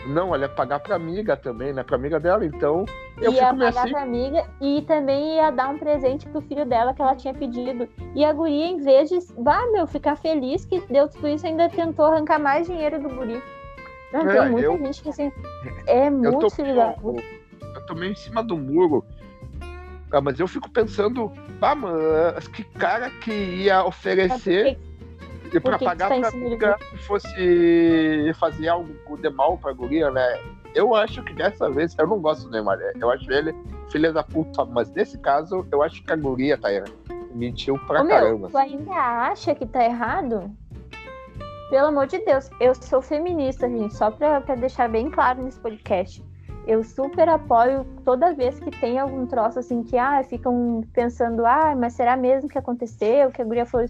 [0.07, 1.83] Não, ela ia pagar pra amiga também, né?
[1.85, 2.85] Pra amiga dela, então.
[3.19, 3.93] Eu ia pagar assim.
[3.93, 7.87] pra amiga e também ia dar um presente pro filho dela que ela tinha pedido.
[8.15, 11.69] E a guria, em vez de, bah, meu, ficar feliz que deu tudo isso, ainda
[11.69, 13.41] tentou arrancar mais dinheiro do guri.
[14.13, 15.33] Não, É, tem muita eu- gente que assim.
[15.87, 17.23] É muito tô, filho da puta.
[17.75, 19.05] eu tô meio em cima do muro.
[20.13, 21.99] Ah, mas eu fico pensando, ah, mano,
[22.53, 24.79] que cara que ia oferecer
[25.53, 30.11] e pra que pagar tá pra amiga que fosse fazer algo de mal pra guria,
[30.11, 30.39] né?
[30.75, 32.93] Eu acho que dessa vez, eu não gosto do Neymar, né?
[33.01, 33.55] eu acho ele
[33.91, 36.93] filha da puta, mas nesse caso, eu acho que a guria tá errada.
[37.35, 38.49] Mentiu pra Ô, meu, caramba.
[38.51, 40.51] tu ainda acha que tá errado?
[41.73, 46.23] Pelo amor de Deus, eu sou feminista, gente, só pra deixar bem claro nesse podcast.
[46.67, 51.75] Eu super apoio toda vez que tem algum troço assim que ah, ficam pensando, ah,
[51.75, 53.31] mas será mesmo que aconteceu?
[53.31, 53.87] Que a guria foi.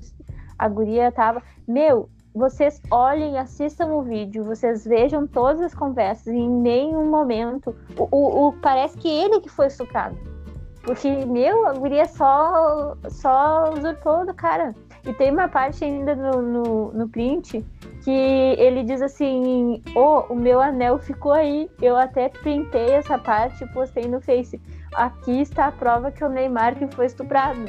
[0.57, 1.42] A guria tava.
[1.66, 7.75] Meu, vocês olhem, assistam o vídeo, vocês vejam todas as conversas em nenhum momento.
[7.99, 10.16] O, o, o- parece que ele que foi estuprado.
[10.85, 14.73] Porque, meu, a guria só, só usurpou do cara.
[15.05, 17.65] E tem uma parte ainda no, no, no print
[18.05, 21.69] que ele diz assim: Ô, o meu anel ficou aí.
[21.81, 24.61] Eu até printei essa parte e postei no Face.
[24.95, 27.65] Aqui está a prova que o Neymar que foi estuprado.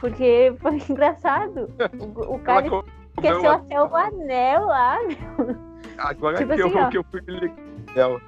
[0.00, 1.70] Porque foi engraçado.
[2.16, 2.84] O, o cara Ela
[3.16, 4.98] esqueceu até o anel lá.
[5.98, 6.88] Agora Tipo que, assim, eu, ó.
[6.88, 7.20] que eu fui
[7.94, 8.20] dela.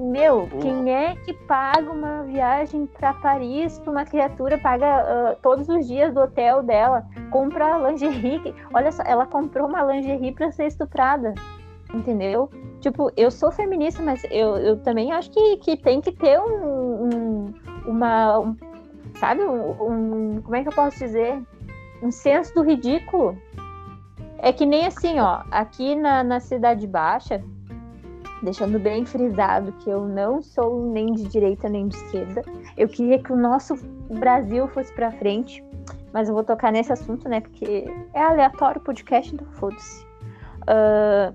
[0.00, 5.68] Meu, quem é que paga uma viagem pra Paris pra uma criatura, paga ah, todos
[5.68, 8.54] os dias do hotel dela, compra lingerie.
[8.72, 11.34] Olha só, ela comprou uma lingerie pra ser estuprada.
[11.92, 12.48] Entendeu?
[12.80, 17.04] Tipo, eu sou feminista, mas eu, eu também acho que, que tem que ter um.
[17.04, 17.54] um-
[17.86, 18.38] uma.
[18.38, 18.56] um-
[19.16, 19.42] sabe?
[19.42, 19.70] Um,
[20.36, 21.42] um- Como é que eu posso dizer?
[22.02, 23.36] Um senso do ridículo.
[24.38, 25.42] É que nem assim, ó.
[25.50, 27.42] Aqui na, na Cidade Baixa,
[28.42, 32.42] deixando bem frisado que eu não sou nem de direita nem de esquerda.
[32.76, 33.76] Eu queria que o nosso
[34.10, 35.64] Brasil fosse pra frente,
[36.12, 37.40] mas eu vou tocar nesse assunto, né?
[37.40, 40.06] Porque é aleatório o podcast, então foda-se.
[40.66, 41.32] Ah,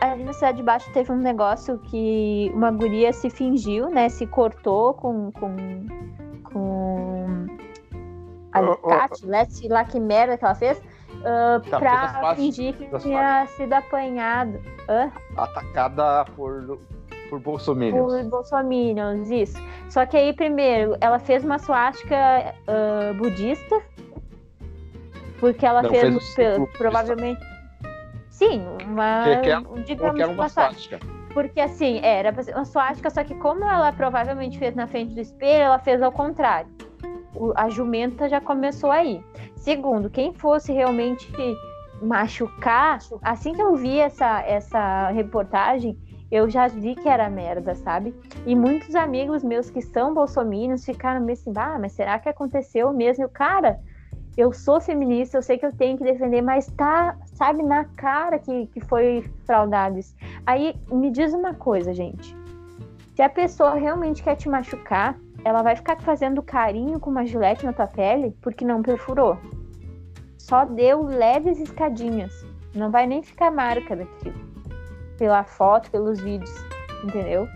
[0.00, 4.08] ali na Cidade de Baixo teve um negócio que uma guria se fingiu, né?
[4.08, 5.30] Se cortou com.
[5.32, 5.56] com,
[6.44, 7.46] com
[8.52, 10.80] alicate, lá, sei lá que merda que ela fez,
[11.24, 14.60] ah, Tá, pra fingir que tinha sido apanhado.
[14.88, 15.12] Hã?
[15.36, 16.78] Atacada por,
[17.28, 18.12] por bolsominions.
[18.12, 19.58] Por bolsominions, isso.
[19.88, 22.16] Só que aí, primeiro, ela fez uma suástica
[22.66, 23.82] ah, budista,
[25.38, 27.40] porque ela Não, fez, fez um provavelmente...
[28.30, 29.24] Sim, uma...
[29.24, 30.98] Que- que é- digamos uma uma suástica.
[31.34, 35.62] Porque assim, era uma suástica, só que como ela provavelmente fez na frente do espelho,
[35.64, 36.70] ela fez ao contrário.
[37.34, 39.22] O- a jumenta já começou aí.
[39.54, 41.30] Segundo, quem fosse realmente
[42.02, 45.98] machucar, assim que eu vi essa, essa reportagem,
[46.30, 48.14] eu já vi que era merda, sabe?
[48.46, 52.92] E muitos amigos meus que são bolsominions ficaram meio assim, ah, mas será que aconteceu
[52.92, 53.24] mesmo?
[53.24, 53.80] Eu, cara,
[54.36, 58.38] eu sou feminista, eu sei que eu tenho que defender, mas tá, sabe, na cara
[58.38, 60.14] que, que foi fraudado isso.
[60.46, 62.36] Aí me diz uma coisa, gente.
[63.16, 67.64] Se a pessoa realmente quer te machucar, ela vai ficar fazendo carinho com uma gilete
[67.64, 69.36] na tua pele porque não perfurou.
[70.48, 72.32] Só deu leves escadinhas.
[72.74, 74.34] Não vai nem ficar marca daquilo.
[75.18, 76.52] Pela foto, pelos vídeos.
[77.04, 77.46] Entendeu?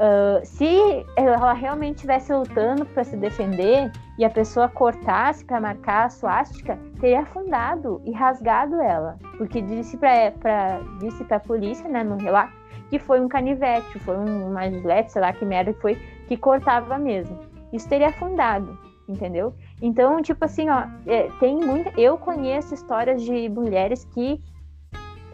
[0.00, 6.06] Ah, se ela realmente estivesse lutando para se defender e a pessoa cortasse para marcar
[6.06, 9.18] a suástica, teria afundado e rasgado ela.
[9.36, 12.52] Porque disse para disse a polícia, né, no relato,
[12.88, 16.98] que foi um canivete, foi um, gilete, sei lá que merda que foi, que cortava
[16.98, 17.38] mesmo.
[17.70, 19.54] Isso teria afundado, entendeu?
[19.82, 21.98] Então, tipo assim, ó, é, tem muita.
[21.98, 24.40] Eu conheço histórias de mulheres que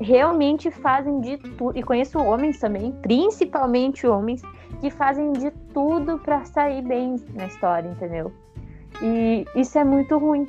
[0.01, 1.77] realmente fazem de tudo.
[1.77, 4.43] E conheço homens também, principalmente homens,
[4.81, 8.33] que fazem de tudo para sair bem na história, entendeu?
[9.03, 10.47] E isso é muito ruim.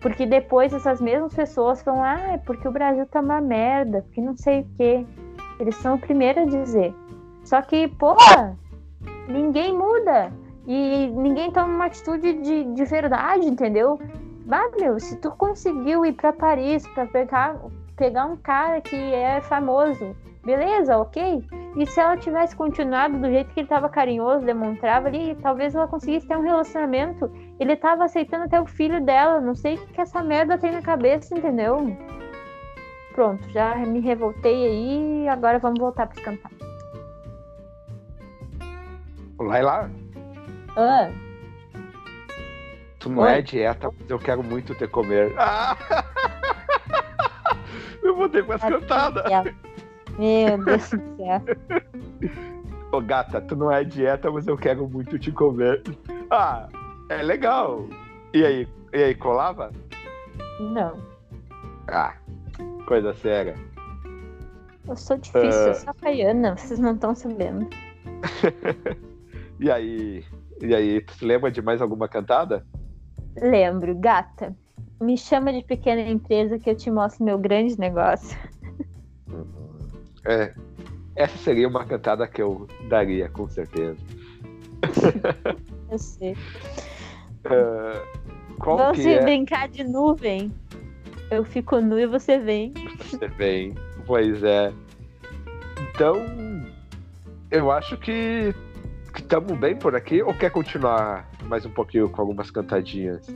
[0.00, 4.20] Porque depois essas mesmas pessoas falam, ah, é porque o Brasil tá uma merda, porque
[4.20, 5.06] não sei o quê.
[5.58, 6.94] Eles são o primeiro a dizer.
[7.44, 8.56] Só que, porra,
[9.28, 10.32] ninguém muda.
[10.66, 14.00] E ninguém toma uma atitude de, de verdade, entendeu?
[14.46, 17.56] Bah, meu, se tu conseguiu ir para Paris para pegar,
[17.96, 21.44] pegar um cara que é famoso, beleza, ok?
[21.76, 25.86] E se ela tivesse continuado do jeito que ele estava carinhoso, demonstrava ali, talvez ela
[25.86, 27.30] conseguisse ter um relacionamento.
[27.60, 29.40] Ele estava aceitando até o filho dela.
[29.40, 31.94] Não sei o que essa merda tem na cabeça, entendeu?
[33.14, 35.28] Pronto, já me revoltei aí.
[35.28, 36.50] Agora vamos voltar para cantar.
[39.38, 39.90] Laila?
[40.76, 41.10] Ah.
[42.98, 43.32] Tu não Oi?
[43.32, 45.32] é dieta, mas eu quero muito te comer.
[45.38, 45.76] Ah!
[48.02, 49.24] Eu vou ter mais cantada.
[50.18, 51.42] Meu Deus do céu.
[52.92, 55.82] Ô gata, tu não é dieta, mas eu quero muito te comer.
[56.30, 56.68] Ah,
[57.08, 57.86] é legal.
[58.32, 59.72] E aí, e aí, colava?
[60.60, 61.00] Não.
[61.88, 62.14] Ah,
[62.86, 63.54] coisa séria.
[64.88, 65.68] Eu sou difícil, uh...
[65.68, 67.68] eu sou a vocês não estão sabendo.
[69.58, 70.24] e aí,
[70.60, 72.66] e aí, tu lembra de mais alguma cantada?
[73.36, 74.56] Lembro, gata.
[75.00, 78.36] Me chama de pequena empresa que eu te mostro meu grande negócio.
[80.24, 80.54] É.
[81.14, 83.98] Essa seria uma cantada que eu daria, com certeza.
[85.90, 86.36] eu sei.
[87.46, 88.02] Uh,
[88.58, 89.22] Vamos se é?
[89.22, 90.50] brincar de nuvem.
[91.30, 92.74] Eu fico nu e você vem.
[92.98, 93.72] Você vem,
[94.04, 94.72] pois é.
[95.94, 96.16] Então,
[97.50, 98.52] eu acho que
[99.26, 103.26] estamos bem por aqui ou quer continuar mais um pouquinho com algumas cantadinhas?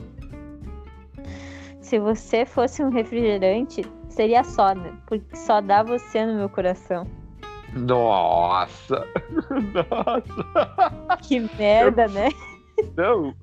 [1.81, 7.09] Se você fosse um refrigerante, seria soda, porque só dá você no meu coração.
[7.75, 9.05] Nossa!
[9.75, 11.17] Nossa!
[11.23, 12.11] Que merda, eu...
[12.11, 12.29] né?
[12.97, 13.35] Não.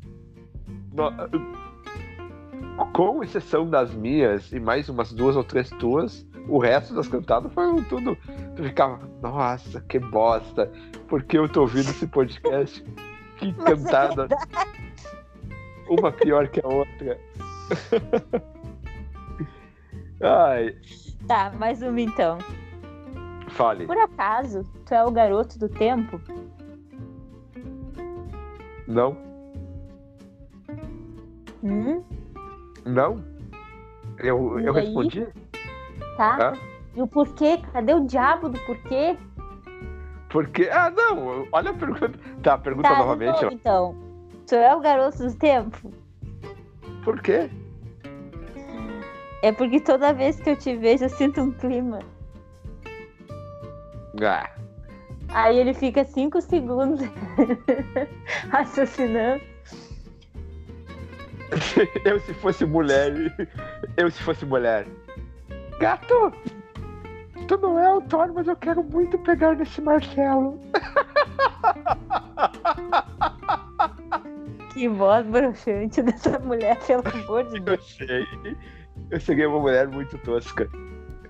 [0.93, 1.11] No...
[2.93, 7.51] Com exceção das minhas e mais umas duas ou três tuas, o resto das cantadas
[7.53, 8.17] foram tudo.
[8.55, 10.71] Tu ficava, nossa, que bosta.
[11.07, 12.83] Por que eu tô ouvindo esse podcast?
[13.37, 14.27] Que é cantada.
[15.89, 17.19] É Uma pior que a outra.
[20.21, 20.75] Ai.
[21.27, 22.37] Tá, mais uma então.
[23.49, 23.85] Fale.
[23.85, 26.19] Por acaso, tu é o garoto do tempo?
[28.87, 29.17] Não.
[31.63, 32.03] Hum?
[32.85, 33.23] Não.
[34.17, 35.27] Eu, eu respondi?
[36.15, 36.53] Tá.
[36.95, 37.59] E o porquê?
[37.71, 39.17] Cadê o diabo do porquê?
[40.29, 40.69] Porque.
[40.71, 41.47] Ah, não.
[41.51, 42.11] Olha a pergunta.
[42.41, 43.41] Tá, pergunta tá, novamente.
[43.41, 43.95] Novo, então.
[44.47, 45.91] Tu é o garoto do tempo?
[47.03, 47.49] Por quê?
[49.41, 51.99] É porque toda vez que eu te vejo, eu sinto um clima.
[54.21, 54.49] Ah.
[55.29, 57.01] Aí ele fica cinco segundos
[58.49, 59.41] raciocinando.
[62.05, 63.13] eu se fosse mulher.
[63.95, 64.85] Eu se fosse mulher.
[65.79, 66.31] Gato!
[67.47, 70.59] Tu não é o Thor, mas eu quero muito pegar nesse Marcelo.
[74.77, 77.97] Que voz broxante dessa mulher, pelo amor de Deus.
[77.99, 78.27] Eu sei.
[79.09, 80.69] Eu cheguei uma mulher muito tosca.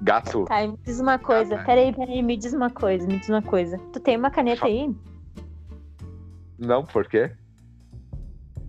[0.01, 0.43] Gato.
[0.43, 1.55] Tá, me diz uma coisa.
[1.55, 3.77] Ah, peraí, peraí, me diz uma coisa, me diz uma coisa.
[3.93, 4.93] Tu tem uma caneta aí?
[6.60, 7.31] Não, por quê?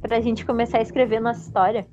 [0.01, 1.85] Pra gente começar a escrever nossa história.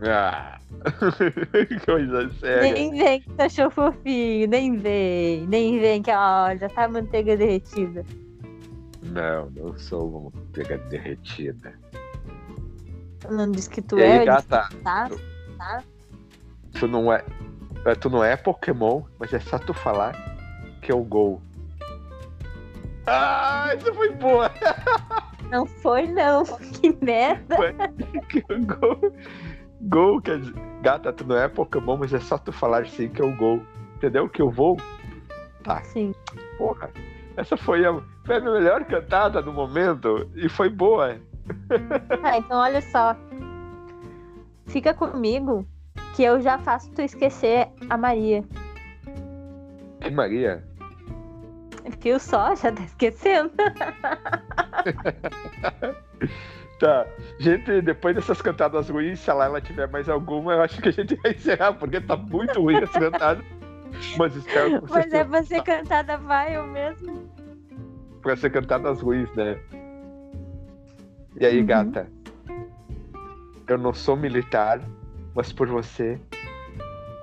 [0.00, 0.60] Ah,
[1.84, 2.72] coisa séria.
[2.72, 7.36] Nem vem que tu achou fofinho, nem vem, nem vem que ó, já tá manteiga
[7.36, 8.04] derretida.
[9.02, 11.74] Não, não sou uma manteiga derretida.
[13.28, 15.10] Não diz que tu e é, aí, gata, tá,
[15.58, 15.82] tá?
[16.78, 17.24] Tu não é,
[17.84, 17.94] é.
[17.94, 20.14] Tu não é Pokémon, mas é só tu falar
[20.80, 21.42] que é o Gol.
[23.06, 24.50] Ah, isso foi boa!
[25.50, 26.44] Não foi não,
[26.78, 27.56] que merda!
[28.28, 29.12] Que o Gol.
[29.82, 33.22] Gol, quer dizer, gata, tu não é Pokémon, mas é só tu falar sim que
[33.22, 33.62] é o Gol.
[33.96, 34.28] Entendeu?
[34.28, 34.76] Que eu vou.
[35.62, 35.82] Tá.
[35.82, 36.14] Sim.
[36.56, 36.90] Porra,
[37.36, 41.16] essa foi a, foi a melhor cantada do momento e foi boa.
[42.22, 43.16] Ah, então olha só.
[44.66, 45.66] Fica comigo
[46.14, 48.44] que eu já faço tu esquecer a Maria.
[49.98, 50.62] Que Maria?
[52.00, 52.54] Viu só?
[52.54, 53.50] Já tá esquecendo.
[56.78, 57.06] tá.
[57.38, 61.14] Gente, depois dessas cantadas ruins, se ela tiver mais alguma, eu acho que a gente
[61.16, 63.42] vai encerrar, porque tá muito ruim essa cantada.
[64.16, 67.28] Mas espero que Mas é pra ser cantada vai eu mesmo.
[68.22, 69.58] Pra ser cantadas ruins, né?
[71.40, 71.66] E aí, uhum.
[71.66, 72.08] gata?
[73.66, 74.80] Eu não sou militar,
[75.34, 76.20] mas por você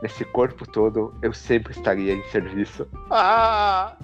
[0.02, 2.88] nesse corpo todo, eu sempre estaria em serviço.
[3.10, 3.98] Ah!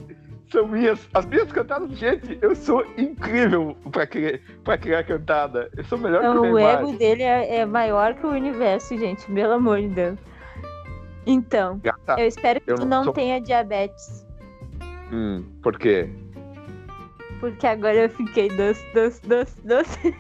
[0.52, 5.70] São minhas, as minhas cantadas, gente, eu sou incrível pra criar, pra criar cantada.
[5.78, 6.80] Eu sou melhor Não, que o o Neymar.
[6.80, 9.26] ego dele é, é maior que o universo, gente.
[9.32, 10.20] Pelo amor de Deus.
[11.26, 14.26] Então, Gata, eu espero que eu tu não não sou- tenha diabetes.
[15.12, 16.10] hum, por quê?
[17.40, 20.00] Porque agora eu fiquei doce, doce, doce, doce.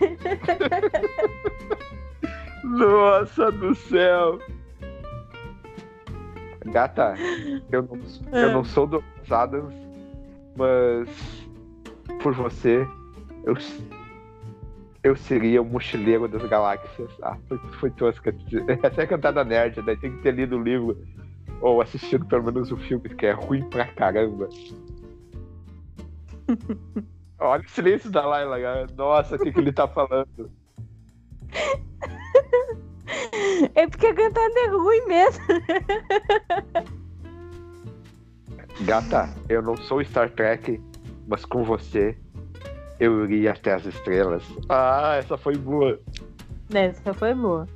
[2.63, 4.39] Nossa do céu!
[6.65, 7.15] Gata,
[7.71, 7.97] eu não,
[8.39, 8.53] eu Ah.
[8.53, 9.73] não sou do Adams,
[10.55, 11.09] mas
[12.21, 12.85] por você,
[13.43, 13.55] eu,
[15.03, 17.11] eu seria o mochileiro das galáxias.
[17.21, 18.33] Ah, foi, foi tosca.
[18.83, 19.95] Essa é cantada nerd, né?
[19.95, 20.97] Tem que ter lido o livro
[21.61, 24.49] ou assistido pelo menos o filme, que é ruim pra caramba.
[27.39, 28.87] Olha o silêncio da Laila, cara.
[28.95, 30.51] Nossa, o que, que ele tá falando?
[33.75, 35.43] É porque a cantada é ruim mesmo.
[38.85, 40.81] Gata, eu não sou Star Trek,
[41.27, 42.17] mas com você
[42.99, 44.43] eu iria até as estrelas.
[44.69, 45.99] Ah, essa foi boa.
[46.73, 47.67] Essa foi boa.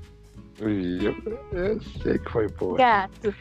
[0.60, 1.16] Eu,
[1.52, 2.78] eu sei que foi boa.
[2.78, 3.34] Gato,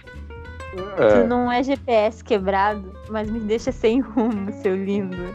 [0.98, 5.34] É, tu não é GPS quebrado, mas me deixa sem rumo, seu lindo.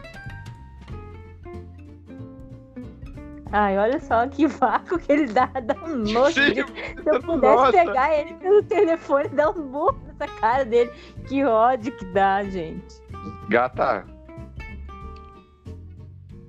[3.52, 6.34] Ai, olha só que vácuo que ele dá, dá um nojo.
[6.34, 6.60] Se
[7.06, 7.72] eu pudesse nossa.
[7.72, 10.92] pegar ele pelo telefone e dar um burro nessa cara dele,
[11.28, 13.02] que ódio que dá, gente.
[13.48, 14.06] Gata,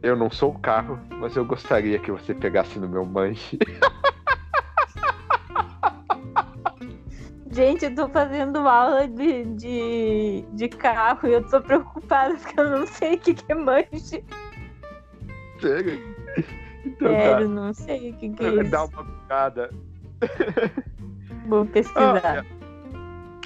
[0.03, 3.59] eu não sou o carro, mas eu gostaria que você pegasse no meu manche.
[7.53, 12.71] Gente, eu tô fazendo aula de, de, de carro e eu tô preocupada porque eu
[12.71, 14.25] não sei o que, que é manche.
[15.61, 16.01] Sério?
[16.87, 18.63] Então Sério, não sei o que, que é tá.
[18.63, 18.71] isso.
[18.71, 19.71] Dá uma bugada.
[21.49, 22.47] Vou pesquisar.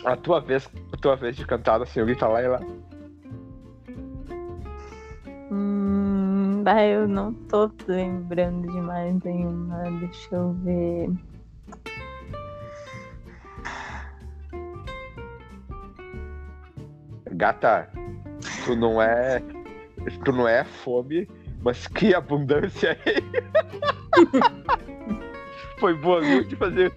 [0.05, 2.61] A tua vez, a tua vez de cantar a senhorita Laila.
[5.51, 9.83] Hum, bah, eu não tô lembrando de mais nenhuma.
[10.01, 11.11] Deixa eu ver.
[17.33, 17.89] Gata,
[18.67, 19.43] tu não é.
[20.23, 21.27] Tu não é fome,
[21.63, 23.25] mas que abundância aí.
[25.81, 26.47] Foi boa, viu?
[26.47, 26.93] Te fazer.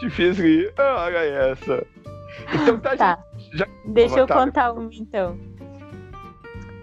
[0.00, 0.72] Te fiz rir.
[0.78, 1.86] Ah, olha essa.
[2.54, 3.18] Então tá, Tá.
[3.36, 3.56] gente.
[3.58, 3.66] Já...
[3.86, 4.34] Deixa eu Tá.
[4.34, 5.38] contar uma então.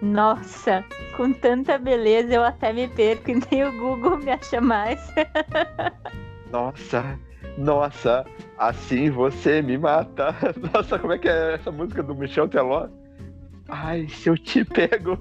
[0.01, 0.83] Nossa,
[1.15, 4.99] com tanta beleza eu até me perco e nem o Google me acha mais.
[6.51, 7.19] Nossa,
[7.57, 8.25] nossa,
[8.57, 10.35] assim você me mata.
[10.73, 12.87] Nossa, como é que é essa música do Michel Teló?
[13.67, 15.17] Ai, se eu te pego.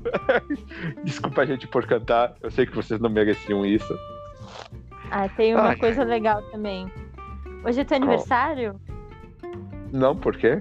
[1.02, 2.34] Desculpa, gente, por cantar.
[2.42, 3.98] Eu sei que vocês não mereciam isso.
[5.10, 5.76] Ah, tem uma Ai.
[5.76, 6.92] coisa legal também.
[7.64, 8.78] Hoje é teu aniversário?
[9.94, 10.60] Não, por quê?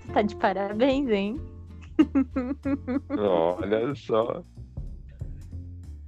[0.00, 1.38] Tu tá de parabéns, hein?
[3.18, 4.42] Olha só.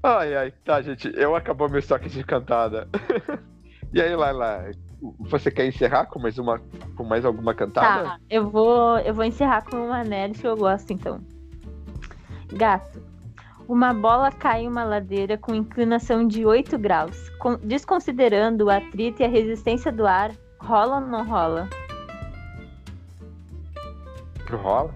[0.03, 1.13] Ai, ai, tá, gente.
[1.15, 2.89] Eu acabou meu estoque de cantada.
[3.93, 4.71] e aí, Laila,
[5.19, 6.59] você quer encerrar com mais uma,
[6.97, 8.05] com mais alguma cantada?
[8.05, 11.21] Tá, eu vou, eu vou encerrar com uma nerd que eu gosto, então.
[12.51, 13.03] Gato.
[13.69, 17.29] Uma bola cai em uma ladeira com inclinação de 8 graus.
[17.41, 21.69] Com- desconsiderando o atrito e a resistência do ar, rola ou não rola?
[24.57, 24.95] Rola?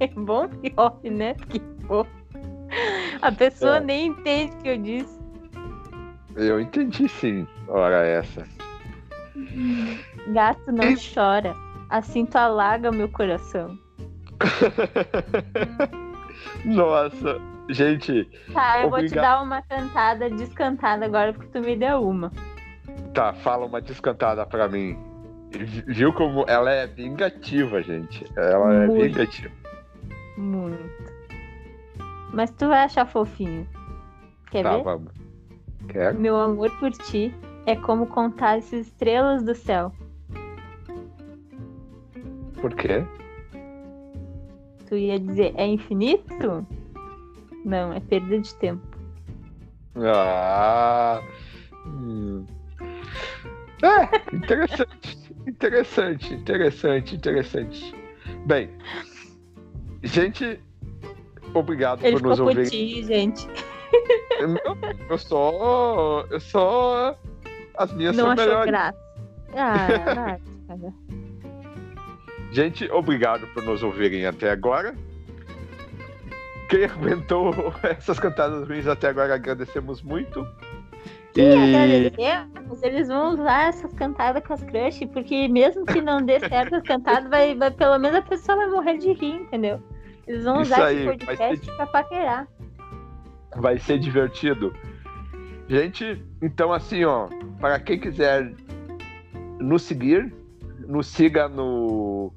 [0.00, 1.34] É bom que role, né?
[1.34, 2.06] Porque, pô,
[3.22, 3.80] a pessoa É.
[3.80, 5.18] nem entende o que eu disse.
[6.36, 7.46] Eu entendi sim.
[7.68, 8.44] Ora essa.
[10.32, 11.54] Gato não E- chora.
[11.90, 13.78] Assim tu alaga meu coração.
[16.64, 22.02] Nossa, gente, Tá, eu vou te dar uma cantada descantada agora porque tu me deu
[22.02, 22.32] uma.
[23.12, 24.98] tá, fala uma descantada pra mim.
[25.86, 28.24] Viu como ela é vingativa, gente?
[28.36, 29.02] Ela é Muito.
[29.04, 29.54] vingativa.
[30.36, 31.14] Muito.
[32.32, 33.66] Mas tu vai achar fofinho.
[34.50, 34.82] Quer Tá, ver?
[34.84, 35.12] vamos.
[36.18, 37.32] Meu amor por ti
[37.66, 39.92] é como contar as estrelas do céu.
[42.60, 43.04] Por quê?
[44.88, 46.66] Tu ia dizer, é infinito?
[47.64, 48.82] Não, é perda de tempo.
[49.96, 51.20] Ah.
[51.86, 52.44] hum.
[53.82, 55.23] É, interessante.
[55.46, 57.94] Interessante, interessante, interessante.
[58.46, 58.70] Bem,
[60.02, 60.60] gente,
[61.52, 62.64] obrigado Ele por nos ouvir.
[62.64, 63.48] putinho, gente.
[64.38, 64.56] Eu,
[65.08, 66.26] eu só.
[66.30, 67.18] Eu só.
[67.76, 68.66] As minhas Não são melhores.
[68.66, 68.98] graça.
[69.54, 70.40] Ah, cara.
[72.54, 74.94] Gente, obrigado por nos ouvirem até agora.
[76.68, 80.46] Quem aguentou essas cantadas ruins até agora, agradecemos muito.
[81.34, 82.14] Que e...
[82.14, 86.76] agradecemos, eles vão usar essas cantadas com as crush, porque mesmo que não dê certo
[86.76, 89.82] as cantadas, vai, vai, pelo menos a pessoa vai morrer de rir, entendeu?
[90.26, 91.76] Eles vão usar aí, esse podcast ser...
[91.76, 92.48] pra paquerar.
[93.56, 94.72] Vai ser divertido.
[95.68, 97.28] Gente, então assim, ó,
[97.60, 98.52] para quem quiser
[99.58, 100.32] nos seguir,
[100.86, 102.32] nos siga no,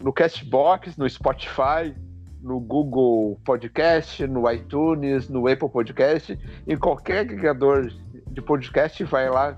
[0.00, 1.94] no Castbox, no Spotify,
[2.42, 7.88] no Google Podcast, no iTunes, no Apple Podcast, em qualquer agregador
[8.32, 9.56] de podcast, vai lá,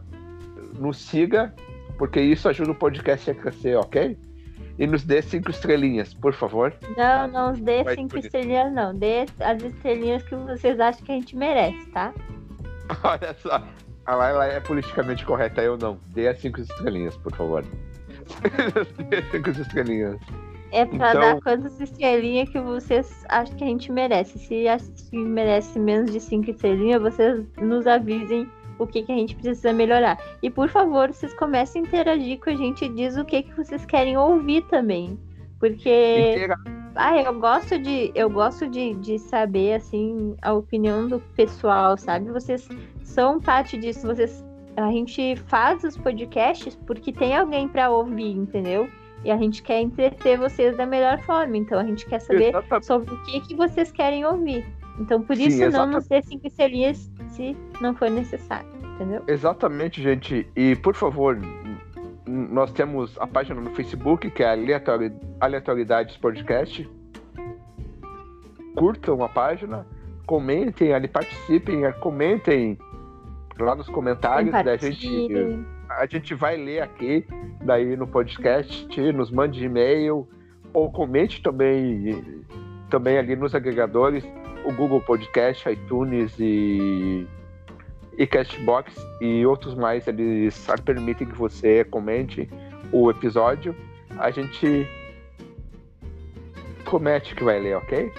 [0.79, 1.55] nos siga,
[1.99, 4.19] porque isso ajuda o podcast a crescer, ok?
[4.79, 6.75] E nos dê cinco estrelinhas, por favor.
[6.97, 8.95] Não, não nos dê vai cinco estrelinhas, não.
[8.95, 12.13] Dê as estrelinhas que vocês acham que a gente merece, tá?
[13.05, 13.63] Olha só.
[14.05, 15.99] A Laila é politicamente correta, eu não.
[16.09, 17.65] Dê as cinco estrelinhas, por favor.
[19.09, 20.21] dê cinco estrelinhas.
[20.73, 21.21] É pra então...
[21.21, 24.41] dar quantas estrelinhas que vocês acham que a gente merece.
[24.41, 29.17] Se a gente merece menos de cinco estrelinhas, vocês nos avisem o que, que a
[29.17, 30.19] gente precisa melhorar.
[30.43, 33.55] E por favor, vocês comecem a interagir com a gente e diz o que, que
[33.55, 35.19] vocês querem ouvir também.
[35.59, 36.47] Porque.
[36.95, 38.13] Ah, eu gosto de.
[38.15, 42.31] Eu gosto de, de saber, assim, a opinião do pessoal, sabe?
[42.31, 42.69] Vocês
[43.03, 44.07] são parte disso.
[44.07, 44.45] Vocês.
[44.77, 48.89] A gente faz os podcasts porque tem alguém para ouvir, entendeu?
[49.25, 51.57] E a gente quer entreter vocês da melhor forma.
[51.57, 52.87] Então a gente quer saber exatamente.
[52.87, 54.67] sobre o que, que vocês querem ouvir.
[54.99, 58.69] Então por isso Sim, não nos dê cinco estrelinhas se não for necessário.
[58.95, 59.23] Entendeu?
[59.27, 60.47] Exatamente, gente.
[60.55, 61.39] E por favor,
[62.27, 65.13] nós temos a página no Facebook, que é Aleatori...
[65.41, 66.89] Aleatoriedades Podcast.
[68.77, 69.87] Curtam a página,
[70.27, 72.79] comentem ali, participem, comentem
[73.59, 74.53] lá nos comentários.
[74.53, 74.79] Né?
[74.79, 77.27] gente a gente vai ler aqui,
[77.63, 80.29] daí no podcast, nos mande e-mail
[80.73, 82.43] ou comente também,
[82.91, 84.25] também ali nos agregadores,
[84.65, 87.27] o Google Podcast, iTunes e,
[88.17, 92.49] e Castbox e outros mais, eles permitem que você comente
[92.91, 93.75] o episódio.
[94.19, 94.89] A gente
[96.85, 98.13] comete que vai ler, ok?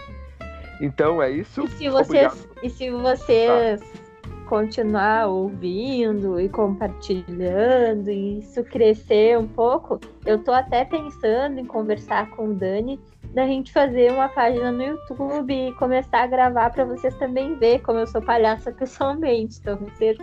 [0.81, 1.63] Então é isso.
[1.63, 4.04] E se vocês, e se vocês tá
[4.45, 12.29] continuar ouvindo e compartilhando e isso crescer um pouco, eu tô até pensando em conversar
[12.31, 12.99] com o Dani
[13.33, 17.81] da gente fazer uma página no YouTube e começar a gravar para vocês também ver
[17.81, 19.59] como eu sou palhaça pessoalmente.
[19.59, 20.17] Então vocês,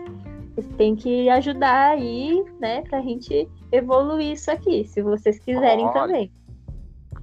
[0.54, 5.92] vocês têm que ajudar aí, né, pra gente evoluir isso aqui, se vocês quiserem Olha,
[5.92, 6.32] também.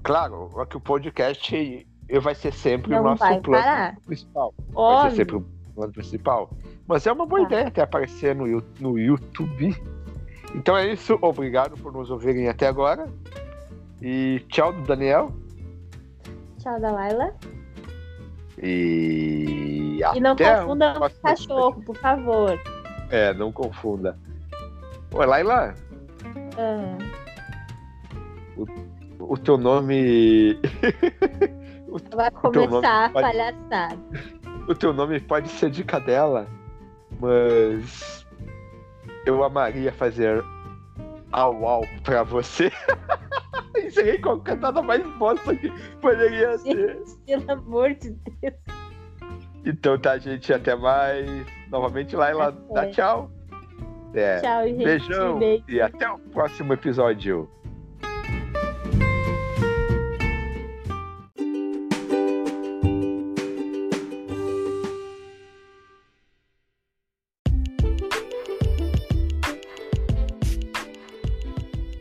[0.04, 1.88] Claro, é que o podcast
[2.22, 3.97] vai ser sempre Não o nosso plano parar.
[4.06, 4.54] principal.
[4.74, 5.02] Óbvio.
[5.02, 6.50] Vai ser sempre plano principal.
[6.86, 7.48] Mas é uma boa tá.
[7.48, 8.46] ideia até aparecer no,
[8.80, 9.76] no YouTube.
[10.54, 11.18] Então é isso.
[11.22, 13.08] Obrigado por nos ouvirem até agora.
[14.02, 15.32] E tchau do Daniel.
[16.60, 17.34] Tchau da Laila.
[18.62, 22.60] E, e não confunda o cachorro, por favor.
[23.10, 24.18] É, não confunda.
[25.14, 25.74] Oi, Laila.
[26.58, 26.98] Ah.
[28.58, 30.60] O, o teu nome.
[31.88, 33.98] o, Vai começar a palhaçada.
[34.70, 36.48] O teu nome pode ser de cadela.
[37.20, 38.24] Mas
[39.26, 40.44] eu amaria fazer
[41.32, 42.72] au au pra você.
[43.76, 47.02] Encerrei com a cantada mais bosta que poderia ser.
[47.26, 48.54] Pelo amor de Deus.
[49.66, 50.54] Então tá, gente.
[50.54, 51.28] Até mais.
[51.72, 52.52] Novamente lá e lá.
[52.72, 53.32] Dá tchau.
[54.14, 54.40] É.
[54.40, 54.84] Tchau, gente.
[54.84, 55.40] Beijão.
[55.40, 55.64] Beijo.
[55.68, 57.50] E até o próximo episódio.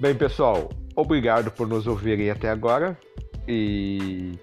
[0.01, 2.97] Bem, pessoal, obrigado por nos ouvirem até agora.
[3.49, 4.39] E,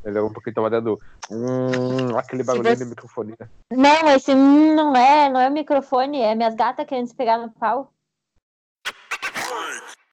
[0.05, 1.01] Melhorou um pouquinho, tava dando
[1.31, 2.85] hum, aquele barulhinho você...
[2.85, 3.51] de microfonia.
[3.71, 7.39] Não, esse hum, não é, não é o microfone, é minhas gatas querendo se pegar
[7.39, 7.93] no pau.